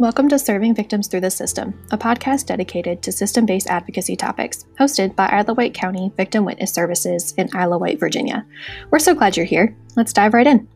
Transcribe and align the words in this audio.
Welcome 0.00 0.30
to 0.30 0.38
Serving 0.38 0.74
Victims 0.74 1.08
Through 1.08 1.20
the 1.20 1.30
System, 1.30 1.78
a 1.90 1.98
podcast 1.98 2.46
dedicated 2.46 3.02
to 3.02 3.12
system 3.12 3.44
based 3.44 3.66
advocacy 3.66 4.16
topics, 4.16 4.64
hosted 4.78 5.14
by 5.14 5.26
Isle 5.26 5.54
White 5.54 5.74
County 5.74 6.10
Victim 6.16 6.46
Witness 6.46 6.72
Services 6.72 7.34
in 7.36 7.50
Isle 7.54 7.78
White, 7.78 8.00
Virginia. 8.00 8.46
We're 8.90 8.98
so 8.98 9.14
glad 9.14 9.36
you're 9.36 9.44
here. 9.44 9.76
Let's 9.96 10.14
dive 10.14 10.32
right 10.32 10.46
in. 10.46 10.66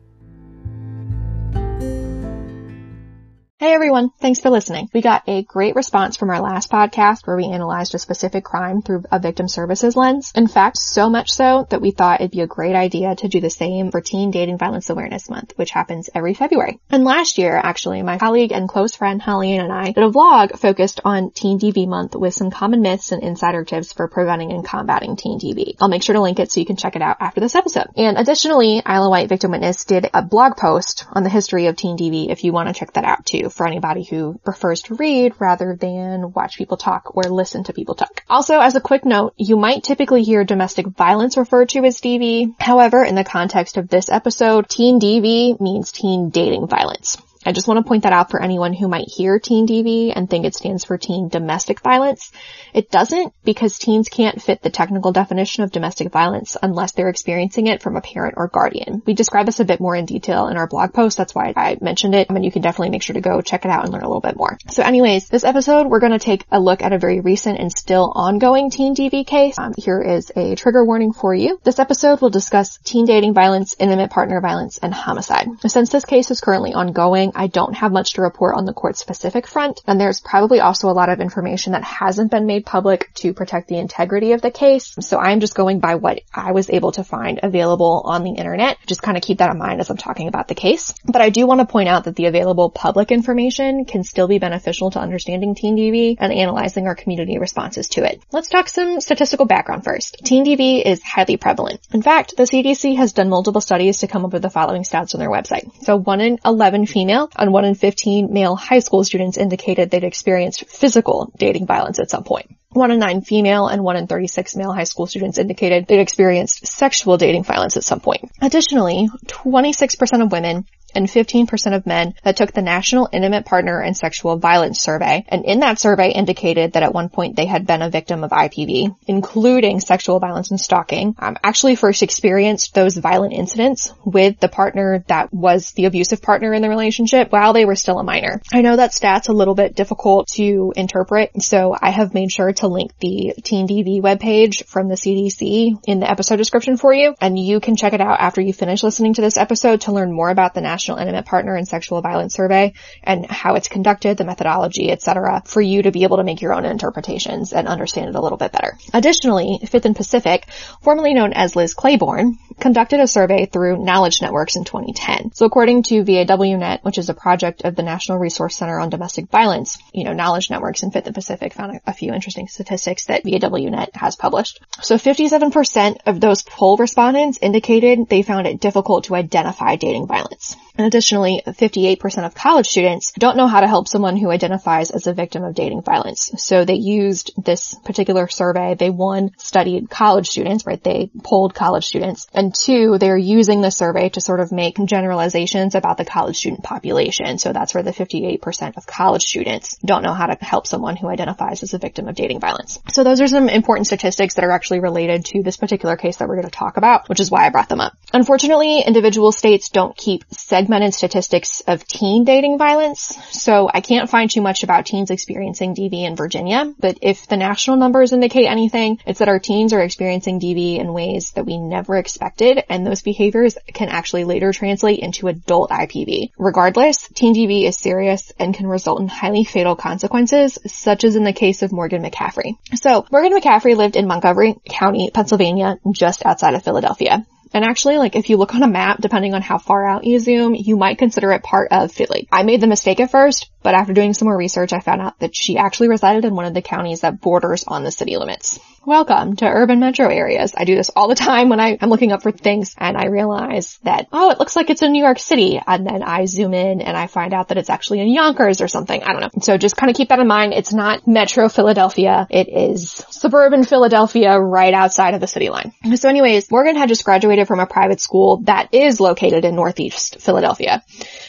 Hey 3.65 3.73
everyone, 3.73 4.11
thanks 4.19 4.41
for 4.41 4.51
listening. 4.51 4.91
We 4.93 5.01
got 5.01 5.23
a 5.27 5.41
great 5.41 5.75
response 5.75 6.17
from 6.17 6.29
our 6.29 6.39
last 6.39 6.69
podcast 6.69 7.25
where 7.25 7.35
we 7.35 7.45
analyzed 7.45 7.95
a 7.95 7.97
specific 7.97 8.43
crime 8.43 8.83
through 8.83 9.05
a 9.11 9.17
victim 9.17 9.47
services 9.47 9.95
lens. 9.95 10.31
In 10.35 10.47
fact, 10.47 10.77
so 10.77 11.09
much 11.09 11.31
so 11.31 11.65
that 11.71 11.81
we 11.81 11.89
thought 11.89 12.21
it'd 12.21 12.29
be 12.29 12.41
a 12.41 12.47
great 12.47 12.75
idea 12.75 13.15
to 13.15 13.27
do 13.27 13.41
the 13.41 13.49
same 13.49 13.89
for 13.89 14.01
Teen 14.01 14.29
Dating 14.29 14.59
Violence 14.59 14.91
Awareness 14.91 15.31
Month, 15.31 15.53
which 15.55 15.71
happens 15.71 16.11
every 16.13 16.35
February. 16.35 16.79
And 16.91 17.05
last 17.05 17.39
year, 17.39 17.57
actually, 17.57 18.03
my 18.03 18.19
colleague 18.19 18.51
and 18.51 18.69
close 18.69 18.95
friend 18.95 19.19
Helene 19.19 19.61
and 19.61 19.73
I 19.73 19.85
did 19.85 20.03
a 20.03 20.11
vlog 20.11 20.59
focused 20.59 21.01
on 21.03 21.31
Teen 21.31 21.57
DV 21.57 21.87
Month 21.87 22.15
with 22.15 22.35
some 22.35 22.51
common 22.51 22.83
myths 22.83 23.11
and 23.11 23.23
insider 23.23 23.65
tips 23.65 23.93
for 23.93 24.07
preventing 24.07 24.51
and 24.51 24.63
combating 24.63 25.15
Teen 25.15 25.39
DV. 25.39 25.77
I'll 25.81 25.89
make 25.89 26.03
sure 26.03 26.13
to 26.13 26.21
link 26.21 26.37
it 26.37 26.51
so 26.51 26.59
you 26.59 26.67
can 26.67 26.77
check 26.77 26.95
it 26.95 27.01
out 27.01 27.17
after 27.19 27.39
this 27.39 27.55
episode. 27.55 27.87
And 27.97 28.19
additionally, 28.19 28.83
Isla 28.87 29.09
White 29.09 29.29
Victim 29.29 29.49
Witness 29.49 29.85
did 29.85 30.07
a 30.13 30.21
blog 30.21 30.55
post 30.55 31.07
on 31.11 31.23
the 31.23 31.31
history 31.31 31.65
of 31.65 31.75
Teen 31.75 31.97
DV 31.97 32.29
if 32.29 32.43
you 32.43 32.53
want 32.53 32.69
to 32.69 32.79
check 32.79 32.93
that 32.93 33.05
out 33.05 33.25
too 33.25 33.49
for 33.55 33.65
anybody 33.65 34.03
who 34.03 34.39
prefers 34.43 34.81
to 34.83 34.95
read 34.95 35.33
rather 35.39 35.77
than 35.79 36.33
watch 36.33 36.57
people 36.57 36.77
talk 36.77 37.15
or 37.15 37.23
listen 37.23 37.63
to 37.63 37.73
people 37.73 37.95
talk. 37.95 38.23
Also, 38.29 38.59
as 38.59 38.75
a 38.75 38.81
quick 38.81 39.05
note, 39.05 39.33
you 39.37 39.55
might 39.55 39.83
typically 39.83 40.23
hear 40.23 40.43
domestic 40.43 40.87
violence 40.87 41.37
referred 41.37 41.69
to 41.69 41.85
as 41.85 42.01
DV. 42.01 42.53
However, 42.59 43.03
in 43.03 43.15
the 43.15 43.23
context 43.23 43.77
of 43.77 43.87
this 43.87 44.09
episode, 44.09 44.67
teen 44.67 44.99
DV 44.99 45.61
means 45.61 45.91
teen 45.91 46.29
dating 46.29 46.67
violence. 46.67 47.17
I 47.45 47.51
just 47.51 47.67
want 47.67 47.77
to 47.77 47.87
point 47.87 48.03
that 48.03 48.13
out 48.13 48.31
for 48.31 48.41
anyone 48.41 48.73
who 48.73 48.87
might 48.87 49.07
hear 49.07 49.39
teen 49.39 49.67
DV 49.67 50.13
and 50.15 50.29
think 50.29 50.45
it 50.45 50.55
stands 50.55 50.83
for 50.83 50.97
teen 50.97 51.29
domestic 51.29 51.81
violence. 51.81 52.31
It 52.73 52.89
doesn't 52.89 53.33
because 53.43 53.77
teens 53.77 54.09
can't 54.09 54.41
fit 54.41 54.61
the 54.61 54.69
technical 54.69 55.11
definition 55.11 55.63
of 55.63 55.71
domestic 55.71 56.11
violence 56.11 56.57
unless 56.61 56.93
they're 56.93 57.09
experiencing 57.09 57.67
it 57.67 57.81
from 57.83 57.95
a 57.95 58.01
parent 58.01 58.35
or 58.37 58.47
guardian. 58.47 59.03
We 59.05 59.13
describe 59.13 59.45
this 59.45 59.59
a 59.59 59.65
bit 59.65 59.79
more 59.79 59.95
in 59.95 60.05
detail 60.05 60.47
in 60.47 60.57
our 60.57 60.67
blog 60.67 60.93
post. 60.93 61.17
That's 61.17 61.35
why 61.35 61.53
I 61.55 61.77
mentioned 61.81 62.15
it. 62.15 62.27
I 62.29 62.33
mean, 62.33 62.43
you 62.43 62.51
can 62.51 62.63
definitely 62.63 62.89
make 62.89 63.03
sure 63.03 63.13
to 63.13 63.21
go 63.21 63.41
check 63.41 63.63
it 63.65 63.71
out 63.71 63.83
and 63.83 63.93
learn 63.93 64.03
a 64.03 64.07
little 64.07 64.21
bit 64.21 64.37
more. 64.37 64.57
So 64.69 64.81
anyways, 64.81 65.29
this 65.29 65.43
episode, 65.43 65.87
we're 65.87 65.99
going 65.99 66.13
to 66.13 66.19
take 66.19 66.45
a 66.51 66.59
look 66.59 66.81
at 66.81 66.93
a 66.93 66.97
very 66.97 67.19
recent 67.19 67.59
and 67.59 67.71
still 67.71 68.11
ongoing 68.15 68.71
teen 68.71 68.95
DV 68.95 69.27
case. 69.27 69.59
Um, 69.59 69.73
here 69.77 70.01
is 70.01 70.31
a 70.35 70.55
trigger 70.55 70.83
warning 70.83 71.13
for 71.13 71.35
you. 71.35 71.59
This 71.63 71.79
episode 71.79 72.21
will 72.21 72.31
discuss 72.31 72.77
teen 72.83 73.05
dating 73.05 73.33
violence, 73.35 73.75
intimate 73.79 74.09
partner 74.09 74.41
violence, 74.41 74.79
and 74.79 74.93
homicide. 74.93 75.47
Since 75.67 75.91
this 75.91 76.05
case 76.05 76.31
is 76.31 76.41
currently 76.41 76.73
ongoing, 76.73 77.33
I 77.35 77.47
don't 77.47 77.73
have 77.73 77.91
much 77.91 78.13
to 78.13 78.21
report 78.21 78.55
on 78.55 78.65
the 78.65 78.73
court 78.73 78.97
specific 78.97 79.47
front, 79.47 79.81
and 79.85 79.99
there's 79.99 80.21
probably 80.21 80.59
also 80.59 80.89
a 80.89 80.93
lot 80.93 81.09
of 81.09 81.19
information 81.19 81.73
that 81.73 81.83
hasn't 81.83 82.31
been 82.31 82.45
made 82.45 82.65
public 82.65 83.13
to 83.15 83.33
protect 83.33 83.67
the 83.67 83.77
integrity 83.77 84.31
of 84.31 84.41
the 84.41 84.51
case. 84.51 84.95
So 84.99 85.19
I'm 85.19 85.39
just 85.39 85.55
going 85.55 85.79
by 85.79 85.95
what 85.95 86.21
I 86.33 86.51
was 86.51 86.69
able 86.69 86.93
to 86.93 87.03
find 87.03 87.39
available 87.43 88.03
on 88.05 88.23
the 88.23 88.31
internet. 88.31 88.77
Just 88.85 89.01
kind 89.01 89.17
of 89.17 89.23
keep 89.23 89.39
that 89.39 89.51
in 89.51 89.57
mind 89.57 89.81
as 89.81 89.89
I'm 89.89 89.97
talking 89.97 90.27
about 90.27 90.47
the 90.47 90.55
case. 90.55 90.93
But 91.05 91.21
I 91.21 91.29
do 91.29 91.45
want 91.45 91.59
to 91.59 91.65
point 91.65 91.89
out 91.89 92.05
that 92.05 92.15
the 92.15 92.25
available 92.25 92.69
public 92.69 93.11
information 93.11 93.85
can 93.85 94.03
still 94.03 94.27
be 94.27 94.39
beneficial 94.39 94.91
to 94.91 94.99
understanding 94.99 95.55
Teen 95.55 95.75
DV 95.75 96.17
and 96.19 96.31
analyzing 96.31 96.87
our 96.87 96.95
community 96.95 97.37
responses 97.37 97.89
to 97.89 98.03
it. 98.03 98.21
Let's 98.31 98.49
talk 98.49 98.69
some 98.69 99.01
statistical 99.01 99.45
background 99.45 99.83
first. 99.83 100.17
Teen 100.23 100.45
DV 100.45 100.83
is 100.85 101.03
highly 101.03 101.37
prevalent. 101.37 101.81
In 101.93 102.01
fact, 102.01 102.37
the 102.37 102.43
CDC 102.43 102.97
has 102.97 103.13
done 103.13 103.29
multiple 103.29 103.61
studies 103.61 103.99
to 103.99 104.07
come 104.07 104.25
up 104.25 104.33
with 104.33 104.41
the 104.41 104.49
following 104.49 104.83
stats 104.83 105.13
on 105.13 105.19
their 105.19 105.29
website. 105.29 105.71
So 105.83 105.97
1 105.97 106.21
in 106.21 106.39
11 106.45 106.85
female 106.85 107.24
and 107.35 107.51
1 107.51 107.65
in 107.65 107.75
15 107.75 108.31
male 108.31 108.55
high 108.55 108.79
school 108.79 109.03
students 109.03 109.37
indicated 109.37 109.89
they'd 109.89 110.03
experienced 110.03 110.65
physical 110.67 111.31
dating 111.37 111.65
violence 111.65 111.99
at 111.99 112.09
some 112.09 112.23
point. 112.23 112.55
1 112.69 112.91
in 112.91 112.99
9 112.99 113.21
female 113.21 113.67
and 113.67 113.83
1 113.83 113.95
in 113.95 114.07
36 114.07 114.55
male 114.55 114.73
high 114.73 114.83
school 114.83 115.07
students 115.07 115.37
indicated 115.37 115.87
they'd 115.87 115.99
experienced 115.99 116.67
sexual 116.67 117.17
dating 117.17 117.43
violence 117.43 117.77
at 117.77 117.83
some 117.83 118.01
point. 118.01 118.29
Additionally, 118.41 119.09
26% 119.27 120.23
of 120.23 120.31
women 120.31 120.65
and 120.95 121.07
15% 121.07 121.75
of 121.75 121.85
men 121.85 122.13
that 122.23 122.37
took 122.37 122.53
the 122.53 122.61
National 122.61 123.09
Intimate 123.11 123.45
Partner 123.45 123.81
and 123.81 123.95
Sexual 123.95 124.37
Violence 124.37 124.79
Survey, 124.79 125.25
and 125.27 125.45
in 125.45 125.59
that 125.59 125.79
survey 125.79 126.11
indicated 126.11 126.73
that 126.73 126.83
at 126.83 126.93
one 126.93 127.09
point 127.09 127.35
they 127.35 127.45
had 127.45 127.67
been 127.67 127.81
a 127.81 127.89
victim 127.89 128.23
of 128.23 128.31
IPV, 128.31 128.95
including 129.07 129.79
sexual 129.79 130.19
violence 130.19 130.51
and 130.51 130.59
stalking, 130.59 131.15
um, 131.19 131.37
actually 131.43 131.75
first 131.75 132.03
experienced 132.03 132.73
those 132.73 132.97
violent 132.97 133.33
incidents 133.33 133.93
with 134.05 134.39
the 134.39 134.47
partner 134.47 135.03
that 135.07 135.33
was 135.33 135.71
the 135.71 135.85
abusive 135.85 136.21
partner 136.21 136.53
in 136.53 136.61
the 136.61 136.69
relationship 136.69 137.31
while 137.31 137.53
they 137.53 137.65
were 137.65 137.75
still 137.75 137.99
a 137.99 138.03
minor. 138.03 138.41
I 138.53 138.61
know 138.61 138.75
that 138.75 138.93
stat's 138.93 139.27
a 139.27 139.33
little 139.33 139.55
bit 139.55 139.75
difficult 139.75 140.27
to 140.35 140.73
interpret, 140.75 141.41
so 141.41 141.75
I 141.79 141.89
have 141.89 142.13
made 142.13 142.31
sure 142.31 142.53
to 142.53 142.67
link 142.67 142.91
the 142.99 143.33
Teen 143.43 143.67
DV 143.67 144.01
webpage 144.01 144.65
from 144.67 144.87
the 144.87 144.95
CDC 144.95 145.79
in 145.87 145.99
the 145.99 146.09
episode 146.09 146.37
description 146.37 146.77
for 146.77 146.93
you, 146.93 147.15
and 147.19 147.37
you 147.37 147.59
can 147.59 147.75
check 147.75 147.93
it 147.93 148.01
out 148.01 148.19
after 148.19 148.41
you 148.41 148.53
finish 148.53 148.83
listening 148.83 149.13
to 149.15 149.21
this 149.21 149.37
episode 149.37 149.81
to 149.81 149.91
learn 149.91 150.11
more 150.11 150.29
about 150.29 150.53
the 150.53 150.61
National 150.61 150.84
National 150.85 150.99
Intimate 150.99 151.25
Partner 151.25 151.55
and 151.55 151.67
Sexual 151.67 152.01
Violence 152.01 152.35
Survey 152.35 152.73
and 153.01 153.25
how 153.25 153.55
it's 153.55 153.67
conducted, 153.67 154.17
the 154.17 154.23
methodology, 154.23 154.91
etc., 154.91 155.41
for 155.45 155.59
you 155.59 155.81
to 155.81 155.91
be 155.91 156.03
able 156.03 156.17
to 156.17 156.23
make 156.23 156.41
your 156.43 156.53
own 156.53 156.63
interpretations 156.63 157.53
and 157.53 157.67
understand 157.67 158.09
it 158.09 158.15
a 158.15 158.21
little 158.21 158.37
bit 158.37 158.51
better. 158.51 158.77
Additionally, 158.93 159.59
Fifth 159.67 159.85
and 159.85 159.95
Pacific, 159.95 160.45
formerly 160.81 161.15
known 161.15 161.33
as 161.33 161.55
Liz 161.55 161.73
Claiborne, 161.73 162.37
conducted 162.59 162.99
a 162.99 163.07
survey 163.07 163.47
through 163.47 163.83
Knowledge 163.83 164.21
Networks 164.21 164.57
in 164.57 164.63
2010. 164.63 165.31
So 165.33 165.47
according 165.47 165.83
to 165.83 166.03
VAWNet, 166.03 166.83
which 166.83 166.99
is 166.99 167.09
a 167.09 167.15
project 167.15 167.63
of 167.63 167.75
the 167.75 167.81
National 167.81 168.19
Resource 168.19 168.55
Center 168.55 168.79
on 168.79 168.91
Domestic 168.91 169.29
Violence, 169.29 169.79
you 169.91 170.03
know, 170.03 170.13
Knowledge 170.13 170.51
Networks 170.51 170.83
and 170.83 170.93
Fifth 170.93 171.07
and 171.07 171.15
Pacific 171.15 171.53
found 171.53 171.79
a 171.87 171.93
few 171.93 172.13
interesting 172.13 172.47
statistics 172.47 173.07
that 173.07 173.23
VAWNet 173.23 173.95
has 173.95 174.15
published. 174.15 174.61
So 174.81 174.97
57% 174.97 175.97
of 176.05 176.21
those 176.21 176.43
poll 176.43 176.77
respondents 176.77 177.39
indicated 177.41 178.07
they 178.07 178.21
found 178.21 178.45
it 178.45 178.59
difficult 178.59 179.05
to 179.05 179.15
identify 179.15 179.77
dating 179.77 180.05
violence. 180.05 180.55
And 180.77 180.85
additionally, 180.87 181.41
58% 181.45 182.25
of 182.25 182.35
college 182.35 182.67
students 182.67 183.13
don't 183.13 183.37
know 183.37 183.47
how 183.47 183.61
to 183.61 183.67
help 183.67 183.87
someone 183.87 184.17
who 184.17 184.29
identifies 184.29 184.91
as 184.91 185.07
a 185.07 185.13
victim 185.13 185.43
of 185.43 185.55
dating 185.55 185.81
violence. 185.83 186.31
So 186.37 186.65
they 186.65 186.75
used 186.75 187.31
this 187.41 187.75
particular 187.85 188.27
survey. 188.27 188.75
They 188.75 188.89
one, 188.89 189.31
studied 189.37 189.89
college 189.89 190.27
students, 190.27 190.65
right? 190.65 190.83
They 190.83 191.09
polled 191.23 191.55
college 191.55 191.85
students. 191.85 192.27
And 192.33 192.53
two, 192.53 192.97
they're 192.97 193.17
using 193.17 193.61
the 193.61 193.69
survey 193.69 194.09
to 194.09 194.21
sort 194.21 194.41
of 194.41 194.51
make 194.51 194.75
generalizations 194.85 195.75
about 195.75 195.97
the 195.97 196.05
college 196.05 196.37
student 196.37 196.63
population. 196.63 197.37
So 197.37 197.53
that's 197.53 197.73
where 197.73 197.83
the 197.83 197.91
58% 197.91 198.77
of 198.77 198.85
college 198.85 199.23
students 199.23 199.77
don't 199.77 200.03
know 200.03 200.13
how 200.13 200.27
to 200.27 200.37
help 200.43 200.67
someone 200.67 200.97
who 200.97 201.07
identifies 201.07 201.63
as 201.63 201.73
a 201.73 201.77
victim 201.77 202.07
of 202.07 202.15
dating 202.15 202.41
violence. 202.41 202.79
So 202.91 203.03
those 203.03 203.21
are 203.21 203.27
some 203.27 203.47
important 203.47 203.87
statistics 203.87 204.35
that 204.35 204.43
are 204.43 204.51
actually 204.51 204.81
related 204.81 205.25
to 205.25 205.41
this 205.41 205.57
particular 205.57 205.95
case 205.95 206.17
that 206.17 206.27
we're 206.27 206.35
going 206.35 206.49
to 206.49 206.51
talk 206.51 206.77
about, 206.77 207.07
which 207.07 207.19
is 207.19 207.31
why 207.31 207.45
I 207.45 207.49
brought 207.49 207.69
them 207.69 207.79
up. 207.79 207.97
Unfortunately, 208.13 208.81
individual 208.81 209.31
states 209.31 209.69
don't 209.69 209.95
keep 209.95 210.25
segmented 210.31 210.64
statistics 210.93 211.61
of 211.61 211.85
teen 211.87 212.23
dating 212.23 212.57
violence, 212.57 213.17
so 213.31 213.69
I 213.73 213.81
can't 213.81 214.09
find 214.09 214.29
too 214.29 214.41
much 214.41 214.63
about 214.63 214.85
teens 214.85 215.11
experiencing 215.11 215.75
DV 215.75 216.03
in 216.03 216.15
Virginia, 216.15 216.73
but 216.79 216.97
if 217.01 217.27
the 217.27 217.37
national 217.37 217.77
numbers 217.77 218.13
indicate 218.13 218.47
anything, 218.47 218.99
it's 219.05 219.19
that 219.19 219.27
our 219.27 219.39
teens 219.39 219.73
are 219.73 219.81
experiencing 219.81 220.39
DV 220.39 220.79
in 220.79 220.93
ways 220.93 221.31
that 221.31 221.45
we 221.45 221.57
never 221.57 221.97
expected, 221.97 222.63
and 222.69 222.85
those 222.85 223.01
behaviors 223.01 223.57
can 223.73 223.89
actually 223.89 224.23
later 224.23 224.51
translate 224.51 224.99
into 224.99 225.27
adult 225.27 225.69
IPV. 225.69 226.31
Regardless, 226.37 227.07
teen 227.09 227.33
DV 227.33 227.63
is 227.63 227.77
serious 227.77 228.31
and 228.39 228.53
can 228.53 228.67
result 228.67 228.99
in 228.99 229.07
highly 229.07 229.43
fatal 229.43 229.75
consequences, 229.75 230.57
such 230.65 231.03
as 231.03 231.15
in 231.15 231.23
the 231.23 231.33
case 231.33 231.61
of 231.61 231.71
Morgan 231.71 232.03
McCaffrey. 232.03 232.57
So, 232.75 233.05
Morgan 233.11 233.33
McCaffrey 233.33 233.75
lived 233.75 233.95
in 233.95 234.07
Montgomery 234.07 234.55
County, 234.67 235.11
Pennsylvania, 235.13 235.77
just 235.91 236.25
outside 236.25 236.53
of 236.53 236.63
Philadelphia. 236.63 237.25
And 237.55 237.63
actually, 237.63 237.97
like 237.97 238.17
if 238.17 238.29
you 238.29 238.35
look 238.35 238.53
on 238.53 238.63
a 238.63 238.67
map, 238.67 238.99
depending 238.99 239.33
on 239.33 239.41
how 239.41 239.57
far 239.57 239.87
out 239.87 240.03
you 240.03 240.19
zoom, 240.19 240.55
you 240.55 240.75
might 240.75 240.97
consider 240.97 241.31
it 241.31 241.41
part 241.41 241.71
of 241.71 241.89
Philly. 241.89 242.27
I 242.29 242.43
made 242.43 242.59
the 242.59 242.67
mistake 242.67 242.99
at 242.99 243.11
first, 243.11 243.49
but 243.63 243.73
after 243.73 243.93
doing 243.93 244.13
some 244.13 244.25
more 244.25 244.37
research, 244.37 244.73
I 244.73 244.81
found 244.81 245.01
out 245.01 245.17
that 245.19 245.33
she 245.33 245.57
actually 245.57 245.87
resided 245.87 246.25
in 246.25 246.35
one 246.35 246.43
of 246.43 246.53
the 246.53 246.61
counties 246.61 246.99
that 246.99 247.21
borders 247.21 247.63
on 247.65 247.85
the 247.85 247.91
city 247.91 248.17
limits. 248.17 248.59
Welcome 248.87 249.35
to 249.37 249.47
urban 249.47 249.79
metro 249.79 250.09
areas. 250.09 250.53
I 250.55 250.63
do 250.63 250.75
this 250.75 250.91
all 250.95 251.07
the 251.07 251.15
time 251.15 251.49
when 251.49 251.59
I, 251.59 251.69
am 251.69 251.89
looking 251.89 252.11
up 252.11 252.21
for 252.21 252.31
things 252.31 252.75
and 252.77 252.95
I 252.95 253.07
realize 253.07 253.79
that, 253.81 254.07
oh, 254.13 254.29
it 254.29 254.37
looks 254.37 254.55
like 254.55 254.69
it's 254.69 254.83
in 254.83 254.91
New 254.91 255.03
York 255.03 255.17
City. 255.17 255.59
And 255.65 255.87
then 255.87 256.03
I 256.03 256.25
zoom 256.25 256.53
in 256.53 256.81
and 256.81 256.95
I 256.95 257.07
find 257.07 257.33
out 257.33 257.47
that 257.47 257.57
it's 257.57 257.71
actually 257.71 258.01
in 258.01 258.13
Yonkers 258.13 258.61
or 258.61 258.67
something. 258.67 259.01
I 259.01 259.11
don't 259.11 259.21
know. 259.21 259.41
So 259.41 259.57
just 259.57 259.75
kind 259.75 259.89
of 259.89 259.95
keep 259.95 260.09
that 260.09 260.19
in 260.19 260.27
mind. 260.27 260.53
It's 260.53 260.71
not 260.71 261.07
metro 261.07 261.49
Philadelphia. 261.49 262.27
It 262.29 262.47
is 262.47 262.91
suburban 263.09 263.63
Philadelphia 263.63 264.39
right 264.39 264.75
outside 264.75 265.15
of 265.15 265.19
the 265.19 265.25
city 265.25 265.49
line. 265.49 265.73
So 265.95 266.07
anyways, 266.07 266.51
Morgan 266.51 266.75
had 266.75 266.87
just 266.87 267.05
graduated 267.05 267.47
from 267.47 267.59
a 267.59 267.65
private 267.65 268.01
school 268.01 268.41
that 268.43 268.71
is 268.71 268.99
located 268.99 269.45
in 269.45 269.55
Northeast 269.55 270.21
Philadelphia. 270.21 270.83